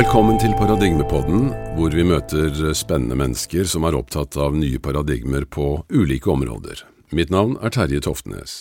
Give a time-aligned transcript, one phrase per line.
[0.00, 5.82] Velkommen til Paradigmepodden, hvor vi møter spennende mennesker som er opptatt av nye paradigmer på
[5.92, 6.78] ulike områder.
[7.12, 8.54] Mitt navn er Terje Toftnes.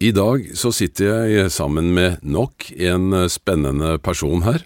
[0.00, 4.64] I dag så sitter jeg sammen med nok en spennende person her.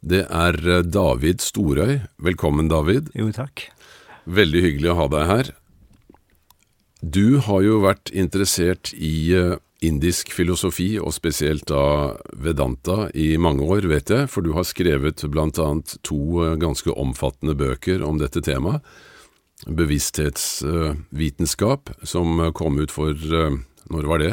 [0.00, 0.56] Det er
[0.88, 1.98] David Storøy.
[2.16, 3.10] Velkommen, David.
[3.12, 3.66] Jo, takk.
[4.24, 5.52] Veldig hyggelig å ha deg her.
[7.04, 13.62] Du har jo vært interessert i eh, indisk filosofi, og spesielt da Vedanta, i mange
[13.66, 18.18] år, vet jeg, for du har skrevet blant annet to eh, ganske omfattende bøker om
[18.22, 18.80] dette temaet.
[19.62, 23.52] Bevissthetsvitenskap, som kom ut for eh,
[23.92, 24.32] Når var det?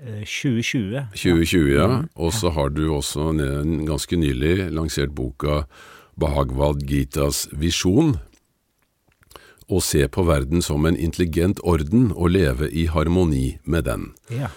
[0.00, 1.12] Eh, 2020.
[1.14, 2.02] 2020, ja.
[2.16, 3.32] Og så har du også
[3.86, 5.64] ganske nylig lansert boka
[6.20, 8.18] Bahagwad Gitas visjon.
[9.70, 14.10] Å se på verden som en intelligent orden og leve i harmoni med den.
[14.32, 14.48] Ja.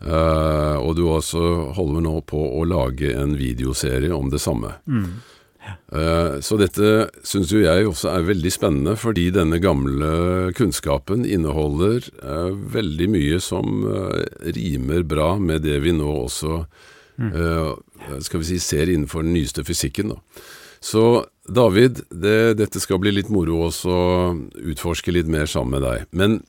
[0.00, 4.76] Eh, og du også holder nå på å lage en videoserie om det samme.
[5.92, 12.06] Eh, så dette syns jo jeg også er veldig spennende, fordi denne gamle kunnskapen inneholder
[12.22, 13.84] eh, veldig mye som
[14.56, 16.62] rimer bra med det vi nå også
[17.20, 17.74] eh,
[18.24, 20.14] skal vi si, ser innenfor den nyeste fysikken.
[20.14, 20.46] Da.
[20.80, 21.04] Så
[21.44, 24.32] David, det, dette skal bli litt moro også å
[24.72, 26.08] utforske litt mer sammen med deg.
[26.16, 26.40] Men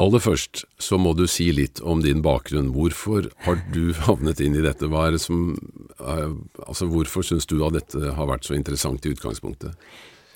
[0.00, 2.70] Aller først så må du si litt om din bakgrunn.
[2.74, 4.88] Hvorfor har du havnet inn i dette?
[4.88, 5.56] Hva er det som,
[5.98, 6.30] eh,
[6.66, 9.76] altså Hvorfor syns du at dette har vært så interessant i utgangspunktet?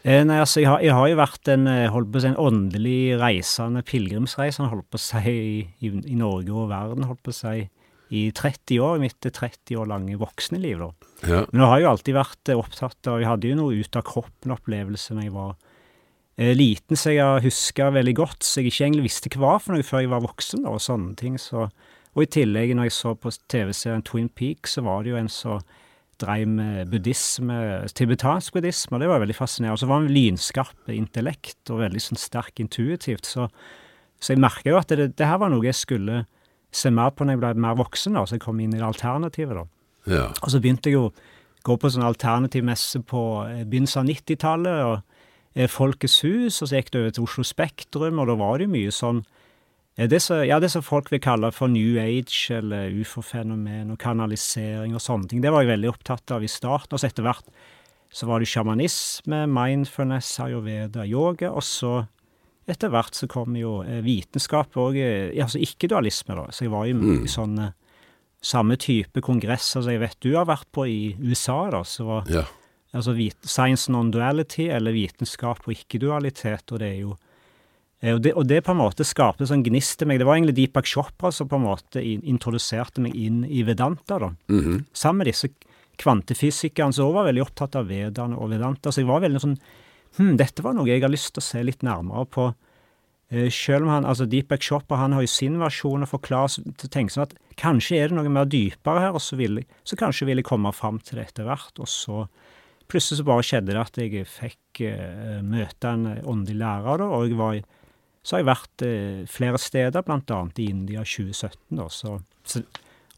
[0.05, 2.29] Eh, nei, altså, jeg har, jeg har jo vært en, eh, holdt på å si,
[2.29, 7.33] en åndelig reisende, pilegrimsreisende, holdt på å si, i, i, Norge og verden, holdt på
[7.33, 7.63] å si,
[8.13, 10.91] i 30 år, mitt 30 år lange voksne liv, da.
[11.25, 14.05] Ja, Men jeg har jo alltid vært opptatt av Jeg hadde jo noe ut av
[14.05, 15.55] kroppen-opplevelse da jeg var
[16.37, 19.87] liten, så jeg husker veldig godt, så jeg ikke egentlig visste hva var for noe
[19.87, 21.39] før jeg var voksen, da, og sånne ting.
[21.39, 21.69] Så,
[22.15, 25.31] og i tillegg, når jeg så på TV-serien Twin Peaks, så var det jo en
[25.31, 25.63] som
[26.23, 27.57] dreiv med buddhisme,
[27.95, 29.75] tibetansk buddhisme, og det var veldig fascinerende.
[29.75, 33.49] Og så var han lynskarp intellekt, og veldig sånn sterk intuitivt, så,
[34.19, 36.25] så jeg merka jo at det, det her var noe jeg skulle
[36.75, 38.87] se mer på når jeg ble mer voksen, da, så jeg kom inn i det
[38.87, 39.67] alternativet, da.
[40.11, 41.15] ja, Og så begynte jeg jo å
[41.65, 45.14] gå på sånn alternativ messe på eh, begynnelsen av 90-tallet, og eh,
[45.71, 48.91] Folkets hus, og så gikk det over til Oslo Spektrum, og da var det mye
[48.95, 49.21] sånn
[49.97, 53.99] eh, det som, ja, det som folk vil kalle for New Age, eller ufo-fenomen, og
[54.03, 55.41] kanalisering og sånne ting.
[55.45, 57.47] Det var jeg veldig opptatt av i starten, og så etter hvert
[58.15, 62.05] så var det sjamanisme, mindfulness, ayurveda, yoga, og så
[62.71, 66.45] etter hvert så kom jo eh, vitenskap og eh, altså ikke-dualisme, da.
[66.55, 67.25] Så jeg var jo Mm.
[67.25, 67.73] i sånne
[68.45, 71.83] samme type kongresser som jeg vet du har vært på i USA, da.
[71.85, 72.43] Så var ja.
[72.95, 77.17] Altså science non-duality, eller vitenskap og ikke-dualitet, og det er jo
[78.05, 80.19] og det, og det på en måte skapte sånn gnist til meg.
[80.21, 84.19] Det var egentlig Deepak Chopra som på en måte in introduserte meg inn i Vedanta,
[84.21, 84.29] da.
[84.53, 85.49] mhm, Sammen med disse
[85.97, 88.93] kvantefysikerne som også var veldig opptatt av Vedaene og Vedanta.
[88.93, 89.57] Så jeg var veldig sånn
[90.19, 92.47] Hm, dette var noe jeg har lyst til å se litt nærmere på.
[93.35, 96.87] Eh, selv om han, altså Deepak Chopra han har jo sin versjon å forklare, så
[96.87, 99.99] tenke sånn at kanskje er det noe mer dypere her, og så, vil jeg, så
[99.99, 101.73] kanskje vil jeg komme fram til det etter hvert.
[101.83, 102.27] Og så
[102.89, 107.05] plutselig så bare skjedde det at jeg fikk eh, møte en eh, åndelig lærer, da,
[107.17, 107.65] og jeg var, i-
[108.25, 112.63] så har jeg vært eh, flere steder, blant annet i India 2017, da, så, så,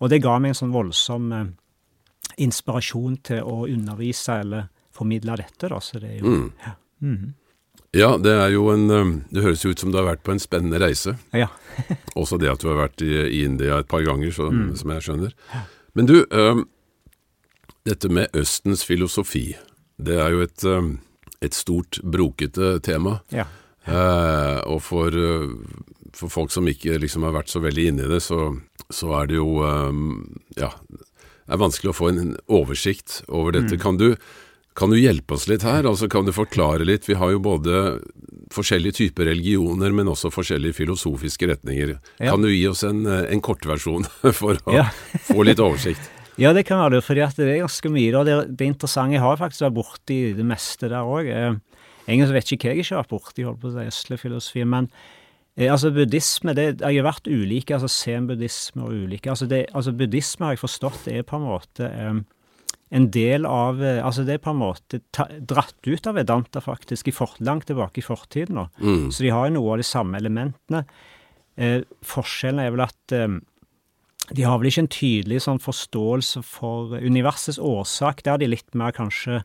[0.00, 1.46] og det ga meg en sånn voldsom eh,
[2.42, 6.46] inspirasjon til å undervise eller formidle dette, da, så det er jo mm.
[6.64, 6.72] ja.
[7.04, 7.34] Mm.
[7.96, 10.32] ja, det er jo en eh, Det høres jo ut som du har vært på
[10.32, 11.16] en spennende reise.
[11.36, 11.48] ja.
[12.16, 14.70] Også det at du har vært i, i India et par ganger, så, Mm.
[14.80, 15.34] som jeg skjønner.
[15.96, 16.14] Men du,
[17.86, 19.54] dette med Østens filosofi,
[20.02, 20.64] det er jo et,
[21.46, 23.20] et stort, brokete tema.
[23.32, 23.46] ja.
[23.86, 25.52] Eh, og for, øh,
[26.10, 28.48] for folk som ikke liksom har vært så veldig inne i det, så,
[28.90, 30.08] så er det jo øhm,
[30.58, 33.78] Ja, det er vanskelig å få en oversikt over dette.
[33.78, 33.82] Mm.
[33.84, 34.08] Kan, du,
[34.74, 35.86] kan du hjelpe oss litt her?
[35.86, 37.06] Altså Kan du forklare litt?
[37.06, 38.00] Vi har jo både
[38.50, 41.94] forskjellige typer religioner, men også forskjellige filosofiske retninger.
[42.18, 42.32] Ja.
[42.32, 44.02] Kan du gi oss en, eh, en kortversjon
[44.40, 44.88] for å Ja.
[45.30, 46.10] få litt oversikt?
[46.36, 48.12] Ja, det kan være det, for det er ganske mye.
[48.12, 48.22] da.
[48.28, 51.30] Det, det interessante Jeg har faktisk vært borti det meste der òg.
[51.32, 51.54] Eh,
[52.06, 54.64] egentlig vet ikke hva jeg ikke har vært borti, holdt på å si, østlig filosofi.
[54.68, 54.90] Men
[55.56, 59.32] eh, altså buddhisme det, Jeg har vært ulike, altså zen-buddhisme og ulike.
[59.32, 62.20] Altså, det, altså buddhisme har jeg forstått det er på en måte eh,
[62.94, 66.62] en del av eh, Altså det er på en måte ta, dratt ut av Vedanta,
[66.62, 68.60] faktisk, i fort, langt tilbake i fortiden.
[68.60, 68.68] nå.
[68.78, 69.10] Mm.
[69.10, 70.84] Så de har jo noe av de samme elementene.
[71.56, 73.38] Eh, forskjellen er vel at eh,
[74.30, 78.24] de har vel ikke en tydelig sånn forståelse for universets årsak.
[78.26, 79.42] Der er de litt mer kanskje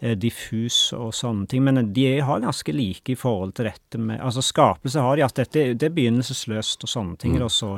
[0.00, 4.20] eh, diffus og sånne ting, men de har ganske like i forhold til dette med
[4.24, 7.36] Altså skapelse har de at dette det er begynnelsesløst og sånne ting.
[7.36, 7.44] Mm.
[7.44, 7.74] er så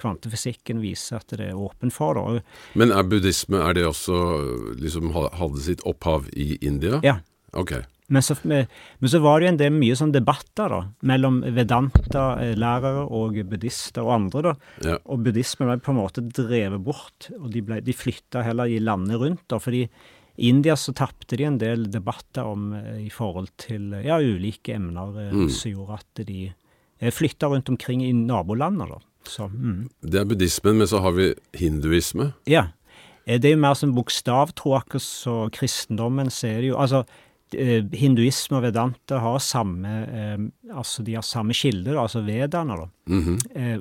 [0.00, 2.16] kvantefysikken viser at det er åpen for.
[2.16, 2.42] det.
[2.74, 4.16] Men er buddhisme er det også
[4.80, 7.02] liksom hadde sitt opphav i India?
[7.04, 7.18] Ja.
[7.52, 7.82] Ok.
[8.10, 8.66] Men så, men
[9.06, 14.14] så, var det jo en del mye sånn debatter da, mellom Vedanta-lærere og buddhister og
[14.16, 14.42] andre.
[14.48, 14.54] da,
[14.88, 14.96] Ja.
[15.06, 18.80] Og buddhismen ble på en måte drevet bort, og de, ble, de flytta heller i
[18.82, 19.44] landet rundt.
[19.46, 19.84] da, fordi
[20.40, 24.74] i India så tapte de en del debatter om eh, i forhold til ja, ulike
[24.74, 25.48] emner mm.
[25.52, 28.88] som gjorde at de eh, flytta rundt omkring i nabolandene.
[28.94, 29.00] da.
[29.28, 29.88] Så, mm.
[30.00, 32.32] Det er buddhismen, men så har vi hinduisme.
[32.48, 32.70] Ja.
[33.26, 37.04] Eh, Det er jo mer som bokstavtro, akkurat som kristendommen så er det jo Altså,
[37.04, 40.38] eh, hinduisme og vedanta har samme eh,
[40.70, 42.88] Altså, de har samme kilde, altså vedaene, da.
[43.08, 43.38] -hmm.
[43.54, 43.78] Eh,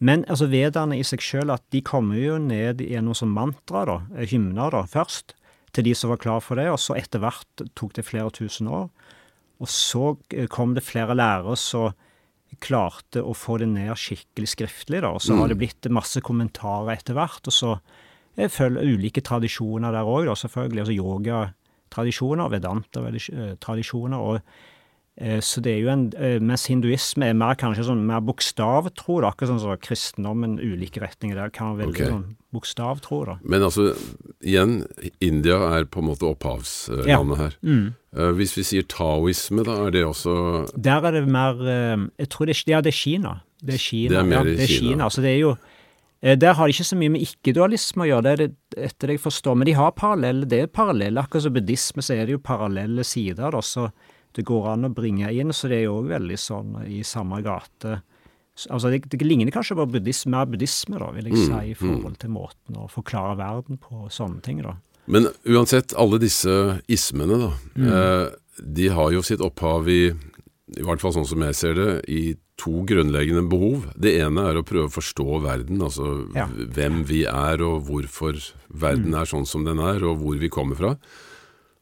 [0.00, 4.00] Men altså, vedaene i seg sjøl, at de kommer jo ned gjennom som mantra, da,
[4.16, 5.34] eh, hymner, da, først,
[5.72, 8.68] til de som var klar for det, og så etter hvert tok det flere tusen
[8.68, 8.88] år.
[9.60, 11.92] Og så eh, kom det flere lærere som
[12.60, 16.94] klarte å få det ned skikkelig skriftlig, da, og så har det blitt masse kommentarer
[16.94, 17.78] etter hvert, og så
[18.36, 20.80] følger ulike tradisjoner der òg, selvfølgelig.
[20.80, 20.94] Altså
[21.98, 24.18] yogatradisjoner, vedanta-tradisjoner.
[24.18, 24.40] og
[25.16, 29.20] eh, Så det er jo en eh, Mens hinduisme er mer kanskje sånn mer bokstavtro,
[29.22, 32.12] da, akkurat sånn som kristendommen, ulike retninger der kan være veldig okay.
[32.12, 33.38] sånn bokstavtro, da.
[33.42, 33.90] Men altså,
[34.40, 34.84] igjen,
[35.20, 37.22] India er på en måte opphavslandet Ja.
[37.42, 37.58] her.
[37.62, 37.94] Mm.
[38.16, 42.28] Eh, hvis vi sier taoisme, da er det også Der er det mer eh, Jeg
[42.30, 43.40] tror det ja, det er Kina.
[43.60, 44.08] Det er Kina.
[44.08, 44.90] Det er mer ja, i det er Kina.
[44.94, 45.10] Kina.
[45.10, 45.67] Så det er jo eh,
[46.22, 49.22] Der har de ikke så mye med ikke-dualisme å gjøre, det er etter det jeg
[49.22, 49.54] forstår.
[49.56, 51.22] Men de har parallelle, det er parallelle.
[51.22, 53.60] Akkurat som buddhisme, så er det jo parallelle sider, da.
[53.62, 53.90] Så
[54.34, 55.52] det går an å bringe inn.
[55.54, 58.00] Så det er jo òg veldig sånn i samme gate.
[58.68, 61.74] Altså, det, det ligner kanskje på buddhisme, mer buddhisme, da, vil jeg Mm, si, i
[61.78, 64.74] forhold til måten å forklare verden på sånne ting, da.
[65.06, 67.86] Men uansett, alle disse ismene, da, Mm.
[67.94, 68.30] eh,
[68.60, 72.34] de har jo sitt opphav i, i hvert fall sånn som jeg ser det, i
[72.58, 73.86] to grunnleggende behov.
[73.94, 76.46] Det ene er å prøve å forstå verden, altså Ja.
[76.46, 76.72] Mm.
[76.74, 78.38] hvem vi er og hvorfor
[78.68, 80.96] verden er sånn som den er, og hvor vi kommer fra.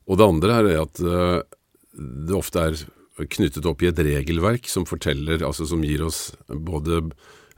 [0.06, 1.42] Og det andre er det at eh,
[1.96, 2.76] det ofte er
[3.24, 7.00] knyttet opp i et regelverk som forteller, altså som gir oss både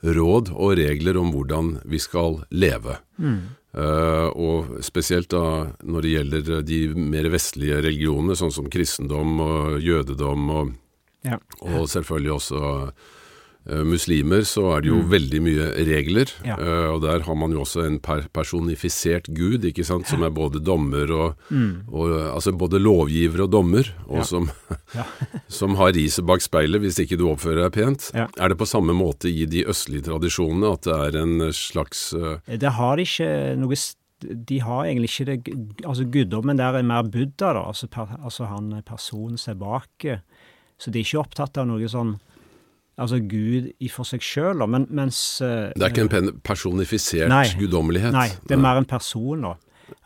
[0.07, 3.01] råd og regler om hvordan vi skal leve.
[3.19, 9.81] Eh, og spesielt da når det gjelder de mer vestlige religionene, sånn som kristendom og
[9.83, 10.71] jødedom og,
[11.27, 11.39] Ja.
[11.67, 12.59] og selvfølgelig også
[13.69, 16.31] uh, muslimer, så er det jo veldig mye regler.
[16.47, 16.55] Ja.
[16.57, 20.31] Uh, og der har man jo også en per personifisert gud, ikke sant, som er
[20.33, 21.51] både dommer og,
[21.91, 24.23] og Altså både lovgiver og dommer, og Ja.
[24.31, 24.49] som,
[25.61, 28.11] som har riset bak speilet hvis ikke du oppfører deg pent.
[28.15, 32.39] Er det på samme måte i de østlige tradisjonene at det er en slags uh,
[32.47, 33.77] Det har ikke noe
[34.49, 37.67] De har egentlig ikke det Altså, guddommen der er mer Buddha, da.
[37.69, 40.07] Altså, per, altså han personen som er bak.
[40.79, 42.17] Så de er ikke opptatt av noe sånn
[42.99, 44.65] Altså Gud i for seg sjøl.
[44.67, 47.45] Men, mens eh, Det er ikke en personifisert Nei.
[47.61, 48.11] guddommelighet.
[48.11, 49.53] Nei, det er mer en person, da.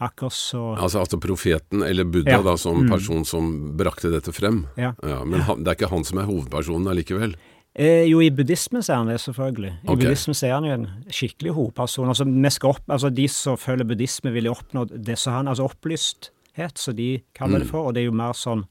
[0.04, 2.42] Akkurat så Altså altså profeten, eller Buddha, Ja.
[2.42, 2.44] Mm.
[2.44, 3.48] da, som person som
[3.80, 4.66] brakte dette frem.
[4.76, 4.92] Ja.
[5.24, 7.34] men han, det er ikke han som er hovedpersonen allikevel.
[7.74, 9.72] Eh, jo, i buddhismen ser er han det, selvfølgelig.
[9.72, 10.02] I okay.
[10.04, 12.12] buddhismen ser er han jo en skikkelig hovedperson.
[12.12, 12.26] Altså,
[12.68, 16.96] opp, altså De som følger buddhisme, vil jo oppnå det som han Altså opplysthet, som
[16.96, 17.88] de kaller det for.
[17.88, 18.66] Og det er jo mer sånn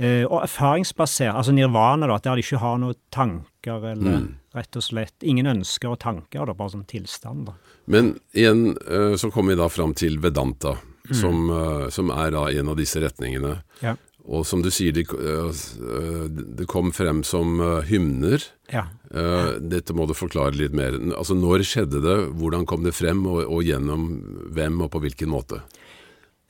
[0.00, 1.34] Og erfaringsbasert.
[1.36, 2.16] Altså nirvana, da.
[2.24, 4.22] Der de ikke har noen tanker, eller
[4.56, 6.46] rett og slett ingen ønsker og tanker.
[6.48, 7.46] da, Bare sånn tilstand.
[7.46, 7.52] da.
[7.86, 11.14] Men igjen eh, så kommer vi da fram til Vedanta, Mm.
[11.18, 13.56] som, eh, som er da en av disse retningene.
[13.82, 13.96] Ja.
[14.24, 15.50] Og som du sier, det, eh,
[15.90, 18.40] eh, kom frem som eh, hymner.
[18.72, 18.84] Ja.
[19.10, 20.92] Eh, Dette må du forklare litt mer.
[21.18, 24.06] Altså Når skjedde det, hvordan kom det frem, og, og gjennom
[24.54, 25.60] hvem og på hvilken måte?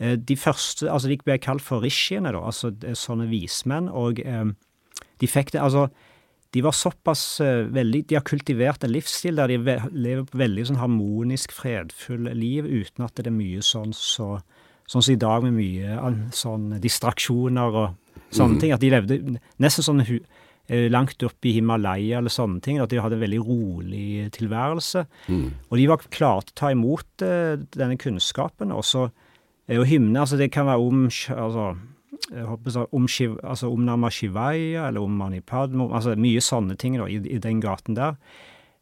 [0.02, 4.48] Eh, De første, altså de ble kalt for rishiene, da, altså sånne vismenn, og eh,
[5.22, 5.88] de fikk det, altså
[6.52, 10.66] de var såpass eh, veldig, de har kultivert en livsstil der de lever på veldig
[10.68, 14.34] sånn harmonisk, fredfull liv, uten at det er mye sånn så,
[14.90, 15.96] sånn som i dag med mye
[16.36, 19.20] sånn distraksjoner og sånne ting, at de levde
[19.62, 20.04] nesten sånn
[20.92, 25.02] langt opp i Himalaya eller sånne ting, at de hadde en veldig rolig tilværelse.
[25.68, 28.72] Og de var klare til å ta imot denne kunnskapen.
[28.72, 29.08] Og så
[29.70, 31.76] jo hymne altså Det kan være om altså,
[32.30, 36.40] jeg håper så, om, Shiv, altså om Nama Shivaya eller om Mani Padma, altså mye
[36.40, 38.18] sånne ting da, i, i den gaten der.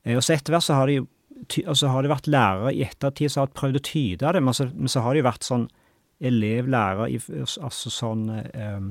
[0.05, 1.01] Eh, og så etter hvert så har de
[1.67, 4.67] altså har det vært lærere i ettertid som har prøvd å tyde det, men så,
[4.75, 5.69] men så har det jo vært sånn
[6.21, 8.83] elev-lærer altså sånn eh,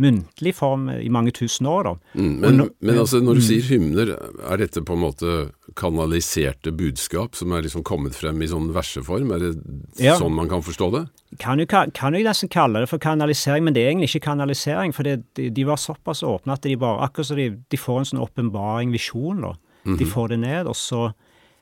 [0.00, 1.92] muntlig form i mange tusen år, da.
[2.16, 3.48] Mm, men, nå- men altså når du Mm.
[3.48, 4.12] sier hymner,
[4.50, 9.32] er dette på en måte kanaliserte budskap som er liksom kommet frem i sånn verseform?
[9.34, 9.56] Er det
[9.98, 10.16] Ja.
[10.18, 11.08] sånn man kan forstå det?
[11.38, 14.26] kan jo, ka- kan jo nesten kalle det for kanalisering, men det er egentlig ikke
[14.34, 14.92] kanalisering.
[14.92, 18.04] For det, de, var såpass åpne at de bare Akkurat som de, de får en
[18.18, 19.52] sånn åpenbaring, visjon, da.
[19.96, 21.14] De får det ned, og så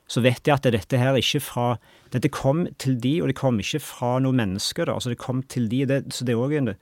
[0.08, 1.78] så vet de at dette her ikke fra
[2.10, 4.86] Dette kom til de, og det kom ikke fra noen mennesker.
[4.86, 6.76] da, altså Det kom til de, det, så det er òg det,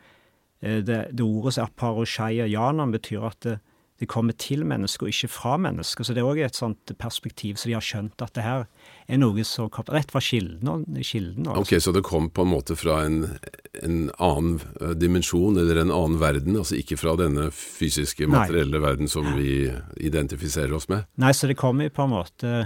[0.61, 3.59] det, det ordet som aparosheia janan betyr at det,
[3.97, 6.05] det kommer til mennesker og ikke fra mennesker.
[6.05, 8.67] Så det er òg et sånt perspektiv, så de har skjønt at det her
[9.09, 10.85] er noe som kom rett fra kilden.
[11.01, 11.63] kilden altså.
[11.63, 13.39] Ok, Så det kom på en måte fra en,
[13.83, 16.59] en, annen eh, dimensjon, eller en annen verden?
[16.61, 18.85] Altså ikke fra denne fysiske, materielle Nei.
[18.85, 21.09] verden som vi identifiserer oss med?
[21.17, 22.57] Nei, så det kommer på en måte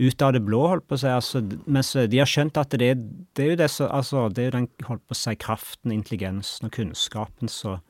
[0.00, 1.10] ut av det blå, holdt på å si.
[1.12, 2.90] Altså, mens de har skjønt at det,
[3.36, 5.94] det er jo det så, altså, det er jo den holdt på å si, kraften,
[5.94, 7.80] intelligensen og kunnskapen som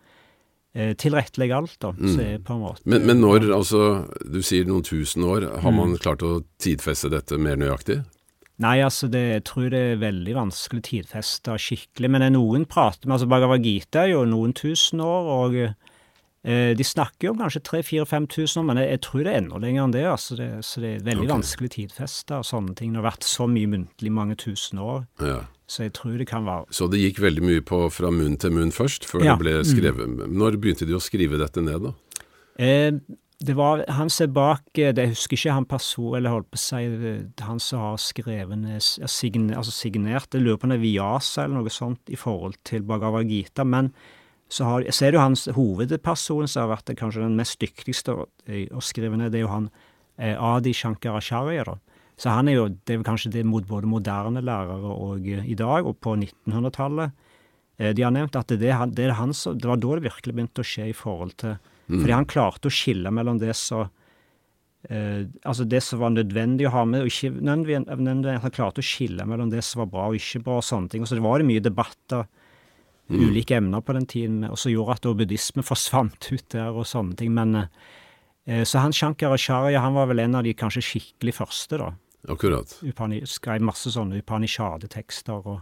[0.74, 1.92] eh, tilrettelegger alt, da.
[1.94, 2.14] Mm.
[2.14, 3.82] Så på en måte men, men, når, altså,
[4.26, 6.00] du sier noen tusen år, har man mm.
[6.02, 8.00] klart å tidfeste dette mer nøyaktig?
[8.60, 12.10] Nei, altså, det, jeg tror det er veldig vanskelig å tidfeste skikkelig.
[12.12, 15.56] Men noen prater med altså Bhagavad Gita er jo noen tusen år, og
[16.40, 19.82] de snakker jo om kanskje 3000-5000 år, men jeg, jeg, tror det er enda lenger
[19.82, 20.04] enn det.
[20.08, 21.34] altså det, Så det er veldig okay.
[21.34, 22.94] vanskelig å tidfeste og sånne ting.
[22.94, 25.02] Det har vært så mye muntlig mange tusen år.
[25.20, 25.42] Ja.
[25.70, 28.54] Så jeg tror det kan være Så det gikk veldig mye på fra munn til
[28.56, 29.34] munn først, før ja.
[29.34, 30.14] det ble skrevet.
[30.16, 30.38] Mm.
[30.40, 32.24] Når begynte de å skrive dette ned, da?
[32.60, 32.96] Eh,
[33.40, 36.50] det var han som er bak eh, det, Jeg husker ikke han person, eller holdt
[36.50, 36.80] på å si
[37.46, 41.60] han som har skrevet ned altså signert Jeg lurer på om det er Viasa eller
[41.60, 43.64] noe sånt i forhold til Bhagavad Gita.
[43.64, 43.94] Men
[44.50, 48.16] så, har, så er det jo hans hovedperson som har vært kanskje den mest dyktigste
[48.18, 49.30] å skrive ned.
[49.30, 49.68] Det er jo han
[50.18, 51.76] eh, Adi Shankaracharya, da.
[52.20, 55.56] Så han er jo Det er kanskje det mot både moderne lærere og eh, i
[55.58, 57.14] dag, og på 1900-tallet.
[57.78, 60.36] Eh, de har nevnt at det, det, er han som, det var da det virkelig
[60.36, 62.02] begynte å skje i forhold til mm.
[62.02, 63.86] Fordi han klarte å skille mellom det som
[64.90, 68.90] eh, altså det som var nødvendig å ha med, og ikke nødvendig, Han klarte å
[68.90, 71.06] skille mellom det som var bra og ikke bra, og sånne ting.
[71.06, 72.28] Og så det var det mye debatter,
[73.10, 73.24] mm.
[73.28, 76.88] ulike emner på den tiden, og så gjorde at da buddhisme forsvant ut der, og
[76.88, 77.34] sånne ting.
[77.36, 81.92] Men eh, Så han Shankaracharya, han var vel en av de kanskje skikkelig første, da.
[82.28, 82.72] Akkurat.
[82.84, 85.46] Upani, skrev masse sånne Upanishade-tekster.
[85.46, 85.60] og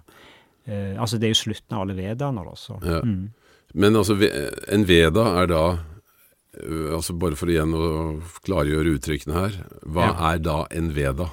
[0.66, 2.56] eh, Altså, det er jo slutten av alle vedaene, da.
[2.58, 2.78] Så.
[2.82, 3.02] Ja.
[3.04, 3.30] Mm.
[3.74, 4.16] Men altså,
[4.72, 5.64] en veda er da
[6.56, 7.90] eh, altså Bare for igjen å
[8.46, 9.60] klargjøre uttrykkene her.
[9.84, 10.32] Hva ja.
[10.32, 11.30] er da en veda?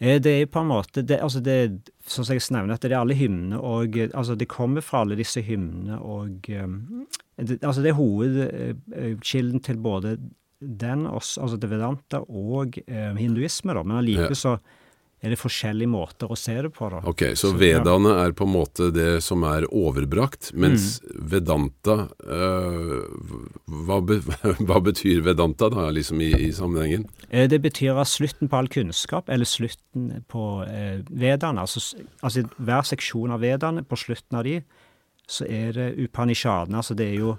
[0.00, 3.00] Eh, det er på en måte det, altså det, Som jeg nevner, at det er
[3.00, 7.06] alle hymnene og altså Det kommer fra alle disse hymnene og um,
[7.38, 10.18] det, Altså det er hovedkilden til både
[10.64, 13.82] den, altså det Vedanta og eh, hinduisme, da.
[13.82, 14.54] Men allikevel ja.
[15.24, 16.88] Er det forskjellige måter å se det på.
[16.92, 17.00] da.
[17.08, 18.26] Ok, Så, så vedaene ja.
[18.26, 21.14] er på en måte det som er overbrakt, mens mm.
[21.32, 23.06] Vedanta øh,
[23.88, 24.20] hva, be,
[24.66, 27.08] hva, betyr Vedanta da, liksom i, i, sammenhengen?
[27.30, 31.64] Eh, det betyr at slutten på all kunnskap, eller slutten på eh, vedaene.
[31.64, 34.60] Altså, altså hver seksjon av vedaene, på slutten av de,
[35.30, 36.82] så er det upanishadene.
[36.82, 37.36] Altså det er jo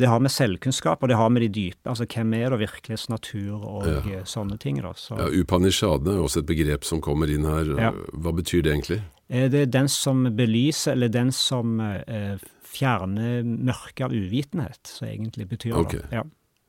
[0.00, 3.08] det har med selvkunnskap, og det har med de dype Altså hvem er det, virkelighets
[3.08, 4.00] natur og ja.
[4.18, 4.80] Eh, sånne ting.
[4.82, 4.92] da.
[4.96, 5.16] Så.
[5.18, 7.70] Ja, Upanishadene er også et begrep som kommer inn her.
[7.80, 7.92] Ja.
[8.12, 9.02] Hva betyr det egentlig?
[9.28, 12.36] Eh, det er den som belyser, eller den som eh,
[12.66, 16.02] fjerner mørket av uvitenhet, som egentlig betyr okay.
[16.02, 16.20] det.
[16.20, 16.26] Ja.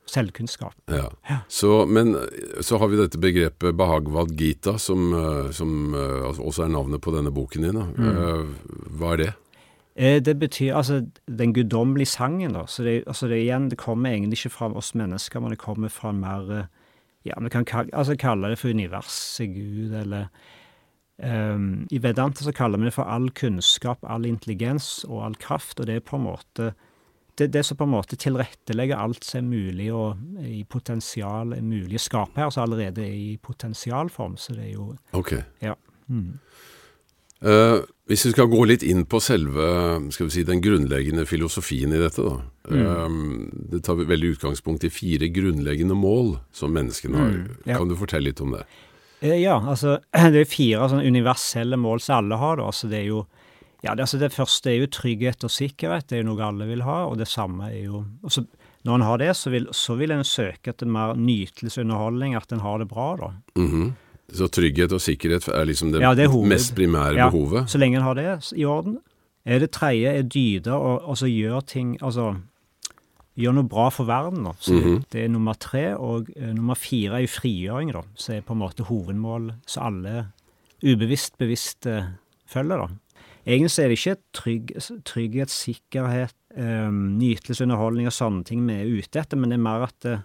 [0.08, 0.72] Selvkunnskap.
[0.88, 1.10] Ja.
[1.52, 2.14] Så, men
[2.64, 5.10] så har vi dette begrepet Bahagwad Gita, som,
[5.52, 7.76] som altså også er navnet på denne boken din.
[7.76, 8.54] Mm.
[8.96, 9.28] Hva er det?
[9.98, 12.66] Eh, det betyr altså den guddommelige sangen, da.
[12.66, 15.90] Så det, altså det, igjen, det kommer egentlig ikke fra oss mennesker, men det kommer
[15.90, 16.66] fra en mer eh,
[17.26, 20.28] Ja, vi kan altså, kalle det for universet, Gud, eller
[21.18, 25.80] um, I Vedanta så kaller vi det for all kunnskap, all intelligens og all kraft,
[25.80, 26.70] og det er på en måte
[27.38, 31.62] det, det som på en måte tilrettelegger alt som er mulig og i potensial er
[31.62, 34.36] mulig å skape her, som allerede er i potensialform.
[34.36, 35.34] Så det er jo Ok.
[35.62, 35.74] Ja.
[36.06, 36.38] Mm.
[37.44, 39.64] Uh, hvis vi skal gå litt inn på selve
[40.10, 42.40] skal vi si, den grunnleggende filosofien i dette, da.
[42.66, 42.82] Mm.
[42.82, 47.34] Uh, det tar veldig utgangspunkt i fire grunnleggende mål som menneskene har.
[47.36, 47.78] Mm, ja.
[47.78, 48.64] Kan du fortelle litt om det?
[49.22, 50.00] Uh, ja, altså
[50.34, 52.58] det er fire sånn universelle mål som alle har.
[52.58, 53.26] da, altså Det er jo
[53.84, 56.66] ja, det, altså det første er jo trygghet og sikkerhet, det er jo noe alle
[56.66, 57.04] vil ha.
[57.06, 58.48] Og det samme er jo altså,
[58.86, 62.52] Når en har det, så vil, så vil en søke etter mer nytelse underholdning at
[62.54, 63.32] en har det bra, da.
[63.58, 63.88] Mm -hmm.
[64.32, 67.70] Så trygghet og sikkerhet er liksom det, ja, det er mest primære ja, behovet?
[67.70, 68.98] Så lenge en har det i orden.
[69.48, 72.34] Er det tredje er dyde, og altså gjør ting Altså
[73.38, 74.44] gjør noe bra for verden.
[74.44, 74.52] da.
[74.60, 75.02] Så mm -hmm.
[75.12, 75.96] Det er nummer tre.
[75.96, 79.86] Og uh, nummer fire er jo frigjøring, da, som er på en måte hovedmål som
[79.86, 80.26] alle
[80.84, 82.02] ubevisst bevisst uh,
[82.46, 82.76] følger.
[82.76, 82.86] da.
[83.46, 84.70] Egentlig så er det ikke trygg,
[85.04, 89.86] trygghet, sikkerhet, um, nytelsesunderholdning og sånne ting vi er ute etter, men det er mer
[89.86, 90.18] at uh,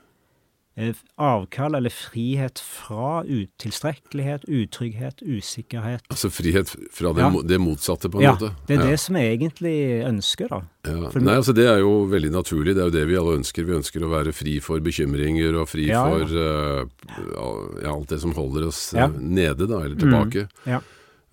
[1.21, 6.01] avkall eller frihet fra utilstrekkelighet, utrygghet, usikkerhet.
[6.09, 7.41] Altså frihet fra det, Ja.
[7.45, 8.55] det motsatte, på en Ja, måte?
[8.67, 8.89] det er Ja.
[8.91, 10.61] det som jeg egentlig ønsker, da.
[10.85, 11.09] Ja.
[11.19, 12.73] Nei, altså Det er jo veldig naturlig.
[12.75, 13.63] Det er jo det vi alle ønsker.
[13.65, 18.67] Vi ønsker å være fri for bekymringer og fri for uh, alt det som holder
[18.67, 19.07] oss eh.
[19.07, 19.19] Mm.
[19.21, 20.49] nede, da, eller tilbake.
[20.65, 20.81] Ja.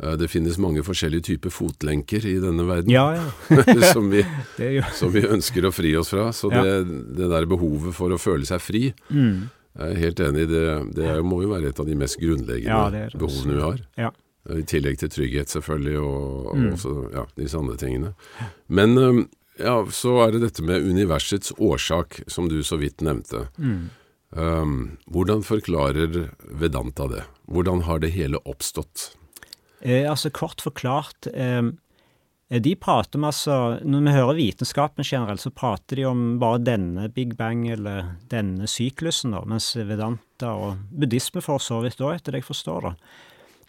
[0.03, 3.27] Eh, det finnes mange forskjellige typer fotlenker i denne verden Ja, ja.
[3.93, 4.23] som, vi,
[4.59, 6.31] Det som vi ønsker å fri oss fra.
[6.37, 6.63] Så Ja.
[6.65, 9.37] det, det der behovet for å føle seg fri, mm.
[9.79, 10.65] jeg er helt enig i det.
[10.97, 13.85] Det er, må jo være et av de mest grunnleggende det det behovene vi har.
[14.07, 14.11] Ja.
[14.51, 16.71] I tillegg til trygghet, selvfølgelig, og, og Mm.
[16.75, 18.15] også ja, disse andre tingene.
[18.73, 18.97] Men
[19.61, 23.45] ja, så er det dette med universets årsak, som du så vidt nevnte.
[23.61, 23.91] Mm.
[24.33, 24.75] Um,
[25.13, 27.25] hvordan forklarer Vedanta det?
[27.51, 29.11] Hvordan har det hele oppstått?
[29.81, 31.63] Eh, altså Kort forklart eh,
[32.61, 37.09] De prater om altså Når vi hører vitenskapen generelt, så prater de om bare denne
[37.09, 42.35] big bang eller denne syklusen, da, mens Vedanta og buddhisme for så vidt òg, etter
[42.35, 42.95] det jeg forstår, da.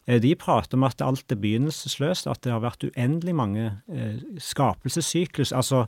[0.07, 4.17] Eh, de prater om at alt er begynnelsesløst, at det har vært uendelig mange eh,
[4.41, 5.53] skapelsessyklus.
[5.53, 5.85] Altså,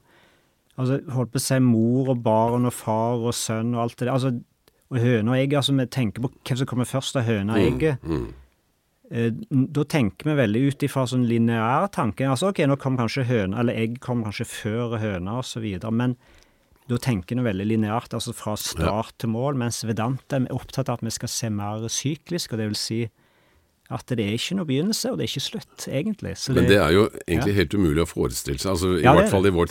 [0.78, 4.08] altså holdt på å si mor og barn og far og sønn og alt det
[4.08, 4.14] der.
[4.14, 4.36] Altså,
[4.94, 5.58] og høne og egg.
[5.58, 8.06] Altså, vi tenker på hvem som kommer først av høna og egget.
[8.06, 8.28] Mm.
[8.30, 8.43] Eh,
[9.14, 12.26] Da tenker vi veldig ut ifra sånn lineær tanke.
[12.26, 16.16] Altså ok, nå kom kanskje høna, eller egg kom kanskje før høna videre, men
[16.90, 20.98] da tenker vi veldig lineært, altså fra start til mål, mens Vedanta er opptatt av
[21.00, 23.02] at vi skal se mer syklisk, og det vil si
[23.94, 26.34] at det er ikke noe begynnelse, og det er ikke slutt, egentlig.
[26.40, 28.72] Så Men det er jo egentlig helt umulig å forestille seg.
[28.74, 29.68] Altså, I Ja, hvert er fall i vår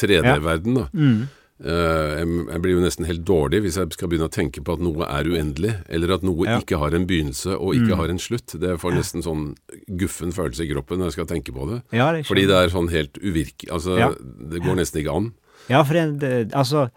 [0.00, 0.74] 3D-verden.
[0.78, 0.86] da.
[0.92, 1.24] Mm.
[1.62, 4.80] Eh, jeg, blir jo nesten helt dårlig hvis jeg skal begynne å tenke på at
[4.82, 6.58] noe er uendelig, eller at noe Ja.
[6.58, 7.96] ikke har en begynnelse og ikke Mm.
[8.00, 8.58] har en slutt.
[8.58, 9.54] Det får nesten sånn
[9.96, 11.82] guffen følelse i kroppen når jeg skal tenke på det.
[11.92, 14.08] Ja, det er Fordi det er sånn helt uvirkelig Altså, Ja.
[14.10, 15.32] det går nesten ikke an.
[15.70, 16.90] Ja, for det, det, altså,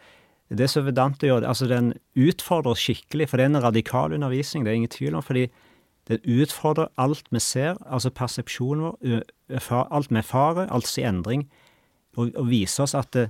[0.49, 4.71] det som Vedante gjør, altså den utfordrer skikkelig, for det er en radikal undervisning, det
[4.71, 5.49] er ingen tvil om, fordi
[6.07, 9.23] den utfordrer alt vi ser, altså persepsjonen vår,
[9.91, 11.47] alt vi erfarer, alt i endring,
[12.17, 13.29] og, og viser oss at det,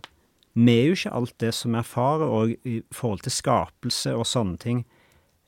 [0.57, 4.25] vi er jo ikke alt det som vi erfarer, og i forhold til skapelse og
[4.25, 4.79] sånne ting.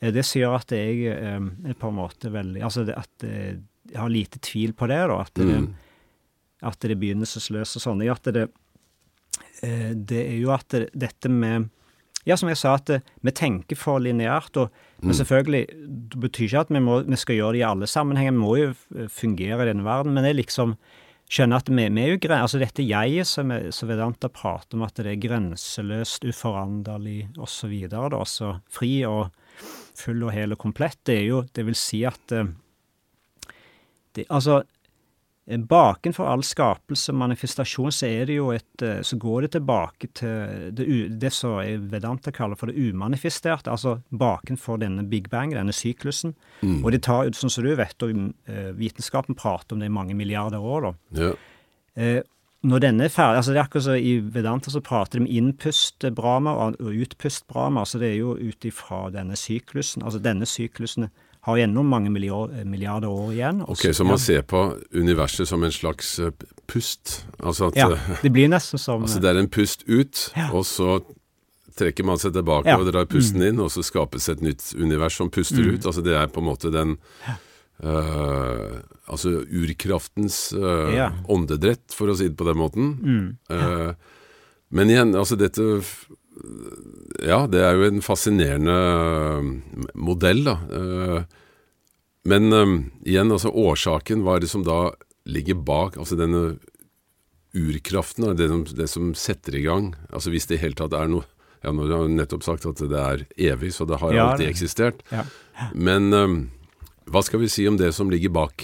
[0.01, 1.39] eh, Det som gjør at jeg eh,
[1.71, 3.57] er på en måte veldig Altså det, at eh,
[3.89, 5.19] jeg har lite tvil på det, da.
[5.25, 5.73] At det, Mm.
[6.61, 8.03] at det er begynnelsesløst og sånn.
[8.11, 8.48] At det,
[9.61, 11.69] det er jo at det, dette med
[12.27, 12.89] Ja, som jeg sa, at
[13.24, 14.55] vi tenker for lineært.
[14.57, 14.69] og
[15.01, 15.65] Men selvfølgelig,
[16.11, 18.31] det betyr ikke at vi, må, vi skal gjøre det i alle sammenhenger.
[18.35, 20.13] Vi må jo fungere i denne verden.
[20.13, 20.75] Men det er liksom
[21.29, 24.85] skjønne at vi, vi er jo gren, altså Dette jeget som, som Vedanta prater om,
[24.87, 29.29] at det er grenseløst, uforanderlig osv., altså fri og
[30.00, 32.50] full og hel og komplett, det er jo Det vil si at eh,
[34.15, 34.63] det, Altså,
[35.50, 40.09] bakenfor all skapelse og manifestasjon så er det jo et eh, Så går det tilbake
[40.14, 40.85] til det,
[41.22, 41.57] det som
[41.90, 46.35] Vedanta kaller for det umanifesterte, altså bakenfor denne big bang, denne syklusen.
[46.62, 46.83] Mm.
[46.83, 48.14] Og det tar, jo, sånn som du vet, og
[48.46, 51.24] eh, vitenskapen prater om det i mange milliarder år, da.
[51.24, 51.31] Ja.
[51.96, 52.22] Eh,
[52.70, 55.29] når denne er ferdig, altså det er akkurat så I Vedanta så prater de om
[55.31, 57.79] innpust-brama og og utpust-brama.
[57.79, 60.03] altså Det er jo ut ifra denne syklusen.
[60.03, 61.07] altså Denne syklusen
[61.50, 63.62] har gjennom mange milliarder år igjen.
[63.68, 66.31] Ok, så- man ser på universet som en slags eh,
[66.68, 67.25] pust.
[67.40, 70.50] Altså at Ja, eh, det blir nesten som altså det er en pust ut, Ja.
[70.53, 71.01] og så
[71.79, 72.77] trekker man seg tilbake Ja.
[72.77, 72.81] Mm.
[72.88, 75.85] og drar pusten inn, og så skapes et nytt univers som puster ut.
[75.85, 76.98] Altså det er på en måte den
[77.81, 81.12] Uh, Altså urkraftens uh, Ja.
[81.31, 82.90] åndedrett, for å si det på den måten.
[83.00, 83.94] mm, Eh,
[84.72, 85.79] men igjen, altså dette
[87.25, 90.55] Ja, det er jo en fascinerende eh, modell, da.
[90.72, 91.24] Eh,
[92.29, 92.74] men eh,
[93.10, 94.92] igjen, altså årsaken, hva er det som da
[95.29, 95.98] ligger bak?
[96.00, 96.58] Altså denne
[97.55, 99.92] urkraften, det, som, det som setter i gang.
[100.14, 101.25] Altså hvis det i hele tatt er noe
[101.60, 104.46] Ja, nå har du nettopp sagt at det er evig, så det har Ja, alltid
[104.46, 105.01] det- eksistert.
[105.12, 105.25] ja.
[105.75, 106.08] Men
[107.10, 108.64] hva skal vi si om det som ligger bak?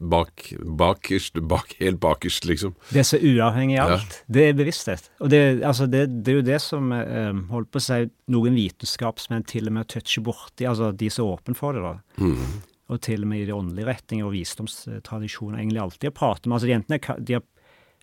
[0.00, 2.72] Bak, bakerst, bak, helt bakerst, liksom.
[2.88, 3.96] Det som er uavhengig av Ja.
[3.98, 5.10] alt, det er bevissthet.
[5.20, 7.98] Og det, altså det, det er jo det som eh, holdt på å si
[8.32, 11.92] noen vitenskapsmenn til og med toucher borti, altså de som er åpne for det, da.
[12.16, 12.62] Mm.
[12.90, 16.56] Og til og med i de åndelige retninger og visdomstradisjoner egentlig alltid har pratet med.
[16.56, 17.44] Altså jentene ka- de har,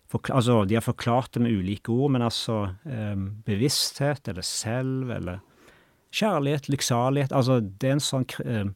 [0.08, 5.10] forkla- altså, de har forklart det med ulike ord, men altså eh, bevissthet eller selv
[5.18, 5.42] eller
[6.14, 8.70] kjærlighet, lykksalighet Altså det er en sånn eh,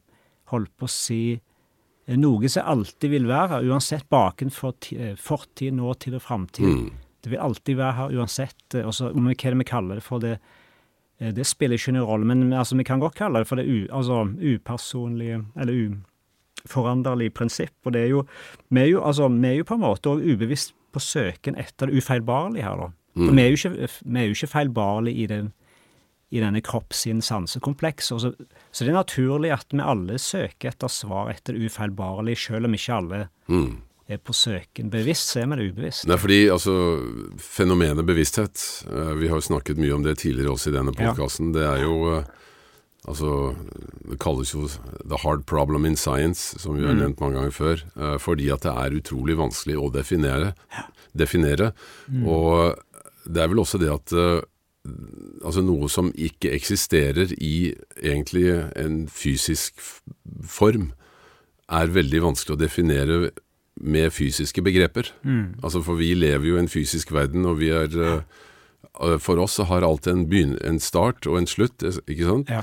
[0.51, 1.21] holdt på å si
[2.07, 6.65] noe som alltid vil være her, uansett bakenfor for eh, fortid, nåtid og framtid.
[6.67, 6.91] Mm.
[7.23, 8.75] Det vil alltid være her uansett.
[8.75, 10.39] eh, også, om hva er det vi kaller det for, det,
[11.19, 12.25] eh, det spiller ikke noen rolle.
[12.25, 15.95] Men altså, vi kan godt kalle det for det u, altså, upersonlige, eller
[16.65, 17.73] uforanderlige prinsipp.
[17.85, 18.25] Og det er jo
[18.69, 21.87] Vi er jo, altså, vi er jo på en måte òg ubevisst på søken etter
[21.87, 22.91] det ufeilbarlige her, da.
[23.15, 23.35] For Mm.
[23.35, 25.51] vi er jo ikke, vi er jo ikke feilbarlige i det
[26.33, 28.09] i denne kropp-sinn-sansekompleks.
[28.09, 28.19] Så,
[28.71, 32.77] så det er naturlig at vi alle søker etter svar etter det ufeilbarlige, selv om
[32.77, 33.81] ikke alle Mm.
[34.09, 34.89] er på søken.
[34.91, 36.07] Bevisst så er vi det ubevisst.
[36.07, 36.73] Nei, fordi altså,
[37.37, 41.13] fenomenet bevissthet, eh, vi har jo snakket mye om det tidligere også i denne Ja.
[41.53, 42.23] det er jo eh,
[43.05, 43.53] Altså,
[44.09, 44.61] det kalles jo
[45.03, 46.99] 'the hard problem in science', som vi har Mm.
[47.01, 50.53] nevnt mange ganger før, eh, fordi at det er utrolig vanskelig å definere.
[51.13, 51.73] definere.
[52.09, 52.25] Mm.
[52.25, 52.79] Og
[53.27, 54.13] det er vel også det at
[55.43, 59.79] altså noe som ikke eksisterer i egentlig en fysisk
[60.43, 60.91] form,
[61.71, 63.19] er veldig vanskelig å definere
[63.79, 65.09] med fysiske begreper.
[65.23, 65.63] Mm.
[65.63, 69.57] Altså For vi lever jo i en fysisk verden, og vi er eh, For oss
[69.57, 72.51] så har alt en, begyn en start og en slutt, ikke sant?
[72.51, 72.61] Ja.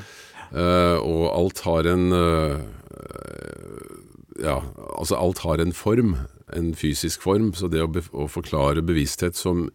[0.50, 2.58] Uh, og alt har en uh,
[4.42, 4.56] Ja,
[4.98, 6.16] altså alt har en form,
[6.52, 7.52] en fysisk form.
[7.54, 9.68] Så det å, å forklare bevissthet som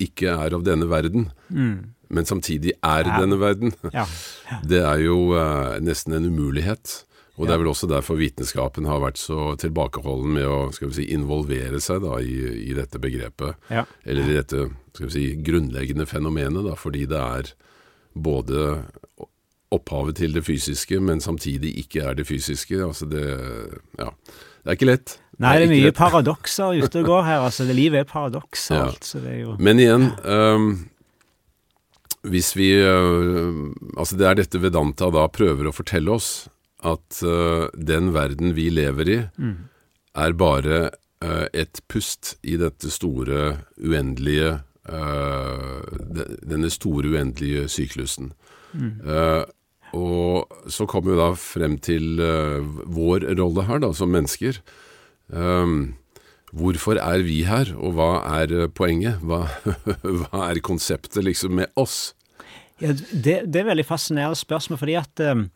[0.00, 1.92] ikke er av denne verden, Mm.
[2.10, 3.20] men samtidig er Ja.
[3.20, 4.06] denne verden, Ja.
[4.66, 7.04] det er jo eh, nesten en umulighet.
[7.40, 11.80] Og det er vel også derfor vitenskapen har vært så tilbakeholden med å si, involvere
[11.80, 12.34] seg da, i,
[12.68, 13.54] i dette begrepet.
[14.04, 14.66] Eller i dette
[15.08, 17.48] si, grunnleggende fenomenet, da, fordi det er
[18.14, 18.84] både
[19.72, 22.76] opphavet til det fysiske, men samtidig ikke er det fysiske.
[22.84, 23.24] Altså det
[23.98, 24.10] Ja.
[24.60, 25.18] Det er ikke lett.
[25.40, 27.42] Nei, det er mye paradokser ute og går her.
[27.46, 28.86] altså det Livet er paradokser, Ja.
[28.90, 29.04] alt.
[29.04, 30.88] Så det er jo Men igjen um,
[32.28, 36.48] Hvis vi uh, Altså det er dette Vedanta da prøver å fortelle oss,
[36.84, 39.56] at uh, den verden vi lever i, mm.
[40.16, 40.90] er bare
[41.24, 48.32] uh, et pust i dette store, uendelige Denne store, uendelige syklusen.
[48.72, 49.44] Mm.
[49.94, 54.58] Og så kommer vi da frem til vår rolle her, da, som mennesker.
[55.32, 55.94] Ehm,
[56.52, 59.22] hvorfor er vi her, og hva er øh, poenget?
[59.22, 59.44] Hva,
[60.20, 62.14] hva er konseptet liksom med oss?
[62.80, 65.50] Ja, det, det er veldig fascinerende spørsmål, fordi at um,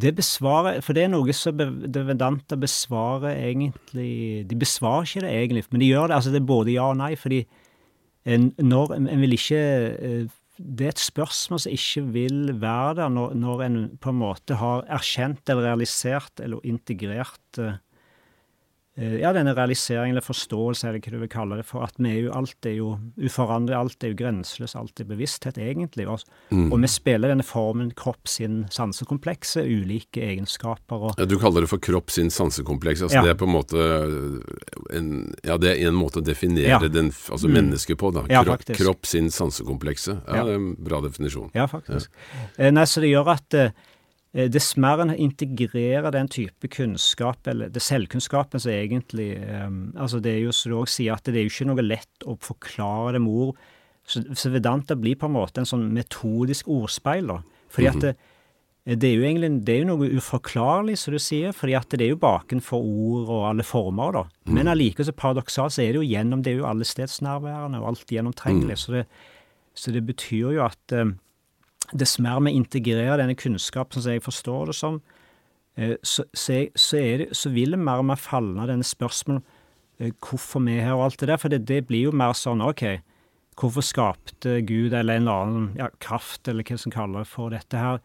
[0.00, 5.64] det besvarer For det er noe som Vedanta besvarer egentlig De besvarer ikke det egentlig,
[5.70, 6.16] men de gjør det.
[6.16, 7.42] altså Det er både ja og nei, fordi
[8.24, 10.26] en, når en, vil ikke eh,
[10.56, 14.56] Det er et spørsmål som ikke vil være der når, når en på en måte
[14.60, 17.80] har erkjent eller realisert eller integrert eh, eh,
[18.96, 22.18] ja, denne realiseringen eller forståelse, eller hva du vil kalle det, for at vi er
[22.26, 22.88] jo, alt er jo
[23.24, 26.04] uforandret, alt er jo grenseløst, alt er bevissthet, egentlig.
[26.12, 26.20] Og,
[26.52, 31.70] og vi spiller denne formen kropp sin sansekomplekse, ulike egenskaper og Ja, du kaller det
[31.72, 33.00] for kropp sin sansekompleks.
[33.06, 33.22] Altså Ja.
[33.22, 33.80] Det er på en måte
[34.92, 37.54] en, Ja, det er en måte å definere den, altså Mm.
[37.54, 38.12] mennesket på.
[38.12, 38.26] da.
[38.28, 40.20] Ja, kropp, sin sansekomplekse.
[40.28, 40.44] Ja, Ja.
[40.44, 41.50] det er en bra definisjon.
[41.54, 42.08] Ja, faktisk.
[42.58, 43.70] Eh, Nei, så det gjør at eh,
[44.32, 50.32] dess mer en integrerer den type kunnskap, eller det selvkunnskapen som egentlig eh, Altså, det
[50.32, 53.18] er jo som du òg sier, at det er jo ikke noe lett å forklare
[53.18, 53.64] det med ord.
[54.08, 57.42] Så, så Vedanta blir på en måte en sånn metodisk ordspeil, da.
[57.72, 58.14] Fordi at det,
[58.98, 62.06] det er jo egentlig det er jo noe uforklarlig, som du sier, fordi at det
[62.08, 64.24] er jo bakenfor ord og alle former, da.
[64.50, 68.16] Men allikevel så paradoksalt så er det jo gjennom, det er jo allestedsnærværende og alt
[68.16, 68.80] gjennomtrengelig.
[68.82, 69.04] Så, det,
[69.78, 71.12] så det betyr jo at eh,
[71.98, 75.00] dess mer vi integrerer denne kunnskapen, som jeg forstår det som,
[75.76, 79.42] eh, så, så, det, så vil det mer og mer falle denne spørsmålet
[80.00, 81.40] eh, hvorfor vi er her og alt det der.
[81.40, 82.84] For det, det blir jo mer sånn OK,
[83.60, 87.52] hvorfor skapte Gud eller en eller annen ja, kraft, eller hva som kaller det for
[87.54, 88.00] dette her?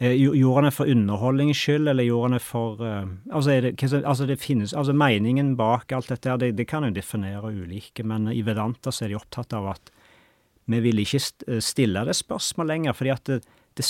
[0.00, 4.26] Eh, Gjorde han det for underholdningens skyld, eller gjorde han det for altså, det, altså
[4.26, 8.30] det finnes, altså Meningen bak alt dette her, det, det kan jo definere ulike, men
[8.32, 9.92] i Vedanta så er de opptatt av at
[10.70, 13.40] vi vil ikke eh, stille det spørsmålet lenger, fordi at det,
[13.78, 13.86] det,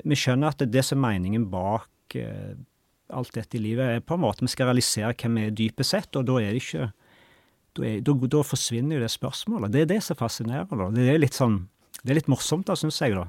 [0.00, 2.54] vi, skjønner at det, det som er meningen bak eh,
[3.12, 5.96] alt dette i livet, er på en måte vi skal realisere hvem vi er dypest
[5.96, 6.90] sett, og da er det ikke
[7.76, 9.72] da, er, da, da forsvinner jo det spørsmålet.
[9.72, 10.68] Det er det som fascinerer.
[10.68, 10.90] da.
[10.92, 11.62] Det er litt sånn,
[12.02, 13.16] det er litt morsomt, da, syns jeg.
[13.16, 13.28] da.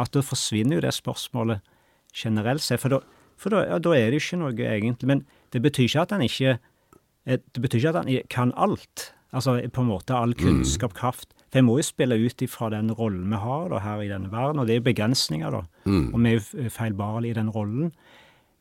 [0.00, 1.64] At da forsvinner jo det spørsmålet
[2.16, 2.80] generelt sett.
[2.80, 3.02] For da,
[3.40, 5.10] for da, ja, da er det jo ikke noe egentlig.
[5.10, 9.10] Men det betyr ikke at han ikke eh, Det betyr ikke at han kan alt.
[9.36, 11.34] Altså på en måte all kunnskap, kraft.
[11.56, 14.60] For må jo spille ut ifra den rollen vi har da, her i denne verden,
[14.60, 15.62] og det er jo begrensninger, da.
[15.88, 16.10] Mm.
[16.12, 17.92] Og vi er jo f- feilbarlige i den rollen.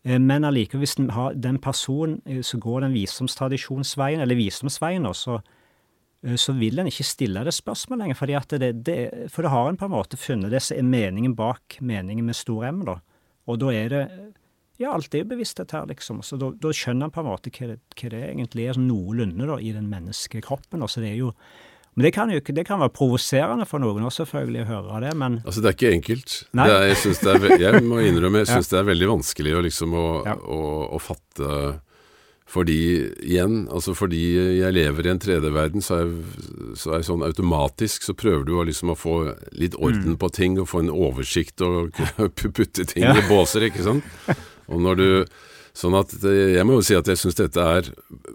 [0.06, 5.04] Eh, Men allikevel, hvis den, har, den personen eh, som går den visdomstradisjonsveien, eller visdomsveien,
[5.04, 5.42] da, så,
[6.24, 8.16] eh, så vil en ikke stille det spørsmålet lenger.
[8.22, 8.98] Fordi det, det,
[9.34, 12.36] for det har en på en måte funnet det som er meningen bak meningen med
[12.36, 12.86] stor M.
[12.86, 13.00] da.
[13.48, 14.04] Og da er det
[14.78, 16.18] Ja, alt er jo bevissthet her, liksom.
[16.22, 18.90] Så da, da skjønner en på en måte hva det, hva det egentlig er sånn
[18.90, 20.82] noenlunde da, i den menneskekroppen.
[20.82, 20.88] kroppen.
[20.92, 21.30] Så det er jo
[21.96, 25.14] Men det kan jo det kan være provoserende for noen også, selvfølgelig, å høre det,
[25.16, 26.34] men Altså Det er ikke enkelt.
[26.60, 26.68] Nei.
[26.68, 28.60] Er, jeg, er, jeg må innrømme jeg Ja.
[28.60, 30.36] det er veldig vanskelig å, liksom å, Ja.
[30.36, 31.80] å, å fatte
[32.46, 32.76] Fordi,
[33.26, 34.20] igjen, altså fordi
[34.60, 35.98] jeg lever i en 3D-verden, så,
[36.78, 39.16] så er jeg sånn automatisk så prøver du å liksom å få
[39.58, 41.96] litt orden på ting og få en oversikt og
[42.60, 43.16] putte ting Ja.
[43.18, 44.06] i båser, ikke sant?
[44.70, 45.08] Og når du
[45.76, 47.90] Sånn at eh, jeg må jo si at jeg syns dette er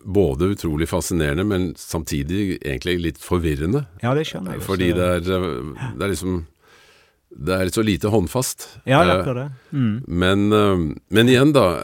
[0.05, 3.87] både utrolig fascinerende, men samtidig egentlig litt forvirrende.
[4.05, 4.64] Ja, det skjønner jeg.
[4.66, 6.42] Fordi det er, eh, det er liksom
[7.31, 8.64] Det er så lite håndfast.
[8.90, 9.50] Ja, det er Eh, det.
[9.70, 10.03] Mm.
[10.09, 10.48] men,
[11.09, 11.79] men igjen, da.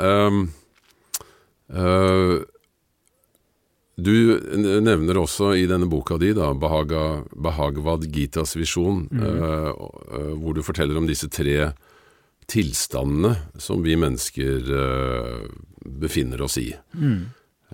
[1.70, 2.42] øh,
[3.96, 4.40] du
[4.82, 9.22] nevner også i denne boka di, da, Bahaga, Bahagavad Gitas visjon, mm.
[9.22, 11.70] uh, uh, hvor du forteller om disse tre
[12.46, 15.46] tilstandene som vi mennesker øh,
[15.86, 16.68] befinner oss i.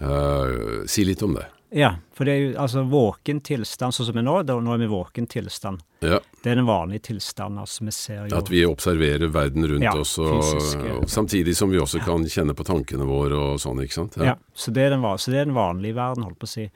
[0.00, 1.46] Øh, si litt om det.
[1.74, 4.80] Ja, for det er jo altså våken tilstand, sånn som vi nå, da, nå er
[4.82, 5.80] vi våken tilstand.
[6.04, 9.86] Ja, Det er den vanlige tilstanden, altså vi ser jo At vi observerer verden rundt
[9.86, 13.62] Ja, oss, og, fysisk, og samtidig som vi også kan kjenne på tankene våre og
[13.62, 14.18] sånn, ikke sant?
[14.20, 16.66] Ja, så det, er den, så det er den vanlige verden, holdt på å si.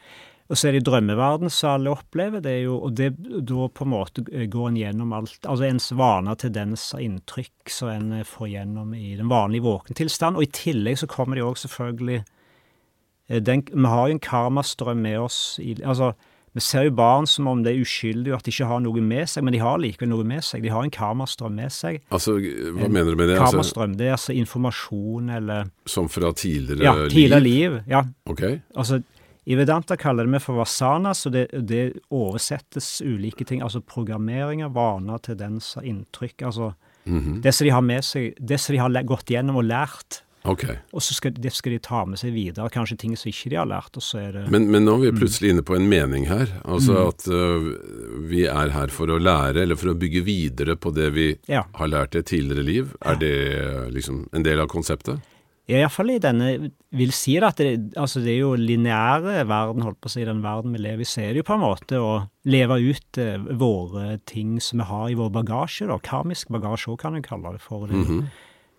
[0.47, 3.87] Og så er det drømmeverden som alle opplever, det er jo, og det, da på
[3.87, 8.53] en måte går en gjennom alt, altså ens vaner, tendenser, inntrykk, som en eh, får
[8.53, 10.39] gjennom i den vanlige våkentilstand.
[10.39, 15.03] Og i tillegg så kommer det også selvfølgelig eh, den, Vi har jo en karmastrøm
[15.03, 16.13] med oss i Altså,
[16.57, 19.03] vi ser jo barn som om det er uskyldig og at de ikke har noe
[19.05, 20.63] med seg, men de har likevel noe med seg.
[20.65, 21.99] De har en karmastrøm med seg.
[22.09, 23.37] Altså, hva mener du med det?
[23.37, 26.87] Altså, Karmastrøm, det er altså informasjon eller som fra tidligere liv?
[26.87, 27.77] Ja, tidligere liv?
[27.77, 27.77] liv.
[27.93, 28.43] Ja, Ok.
[28.73, 29.03] Altså,
[29.47, 33.63] I Vedanta kaller det vi for vasana, så det, det oversettes ulike ting.
[33.63, 36.43] Altså programmeringer, vaner, tendenser, inntrykk.
[36.51, 36.75] Altså
[37.07, 37.41] Mhm.
[37.43, 40.23] det som de har med seg, det som de har gått gjennom og lært.
[40.45, 40.77] Okay.
[40.95, 42.69] Og så skal, det skal de ta med seg videre.
[42.71, 43.93] Kanskje ting som ikke de har lært.
[43.95, 45.15] Det Men, men nå er Mm.
[45.15, 46.47] vi plutselig inne på en mening her.
[46.65, 50.93] Altså at uh, vi er her for å lære, eller for å bygge videre på
[50.95, 51.63] det vi Ja.
[51.75, 52.95] har lært i et tidligere liv.
[53.05, 55.21] Er det øh, liksom en del av konseptet?
[55.69, 59.99] Iallfall i denne vil si det at det, altså det er jo lineære verden, holdt
[60.01, 61.99] på å si, den verden vi lever i, så er det jo på en måte
[61.99, 62.13] å
[62.47, 65.97] leve ut eh, våre ting som vi har i vår bagasje, da.
[66.07, 67.87] Karmisk bagasje òg, kan en kalle det for.
[67.91, 67.97] det.
[67.99, 68.29] Mhm.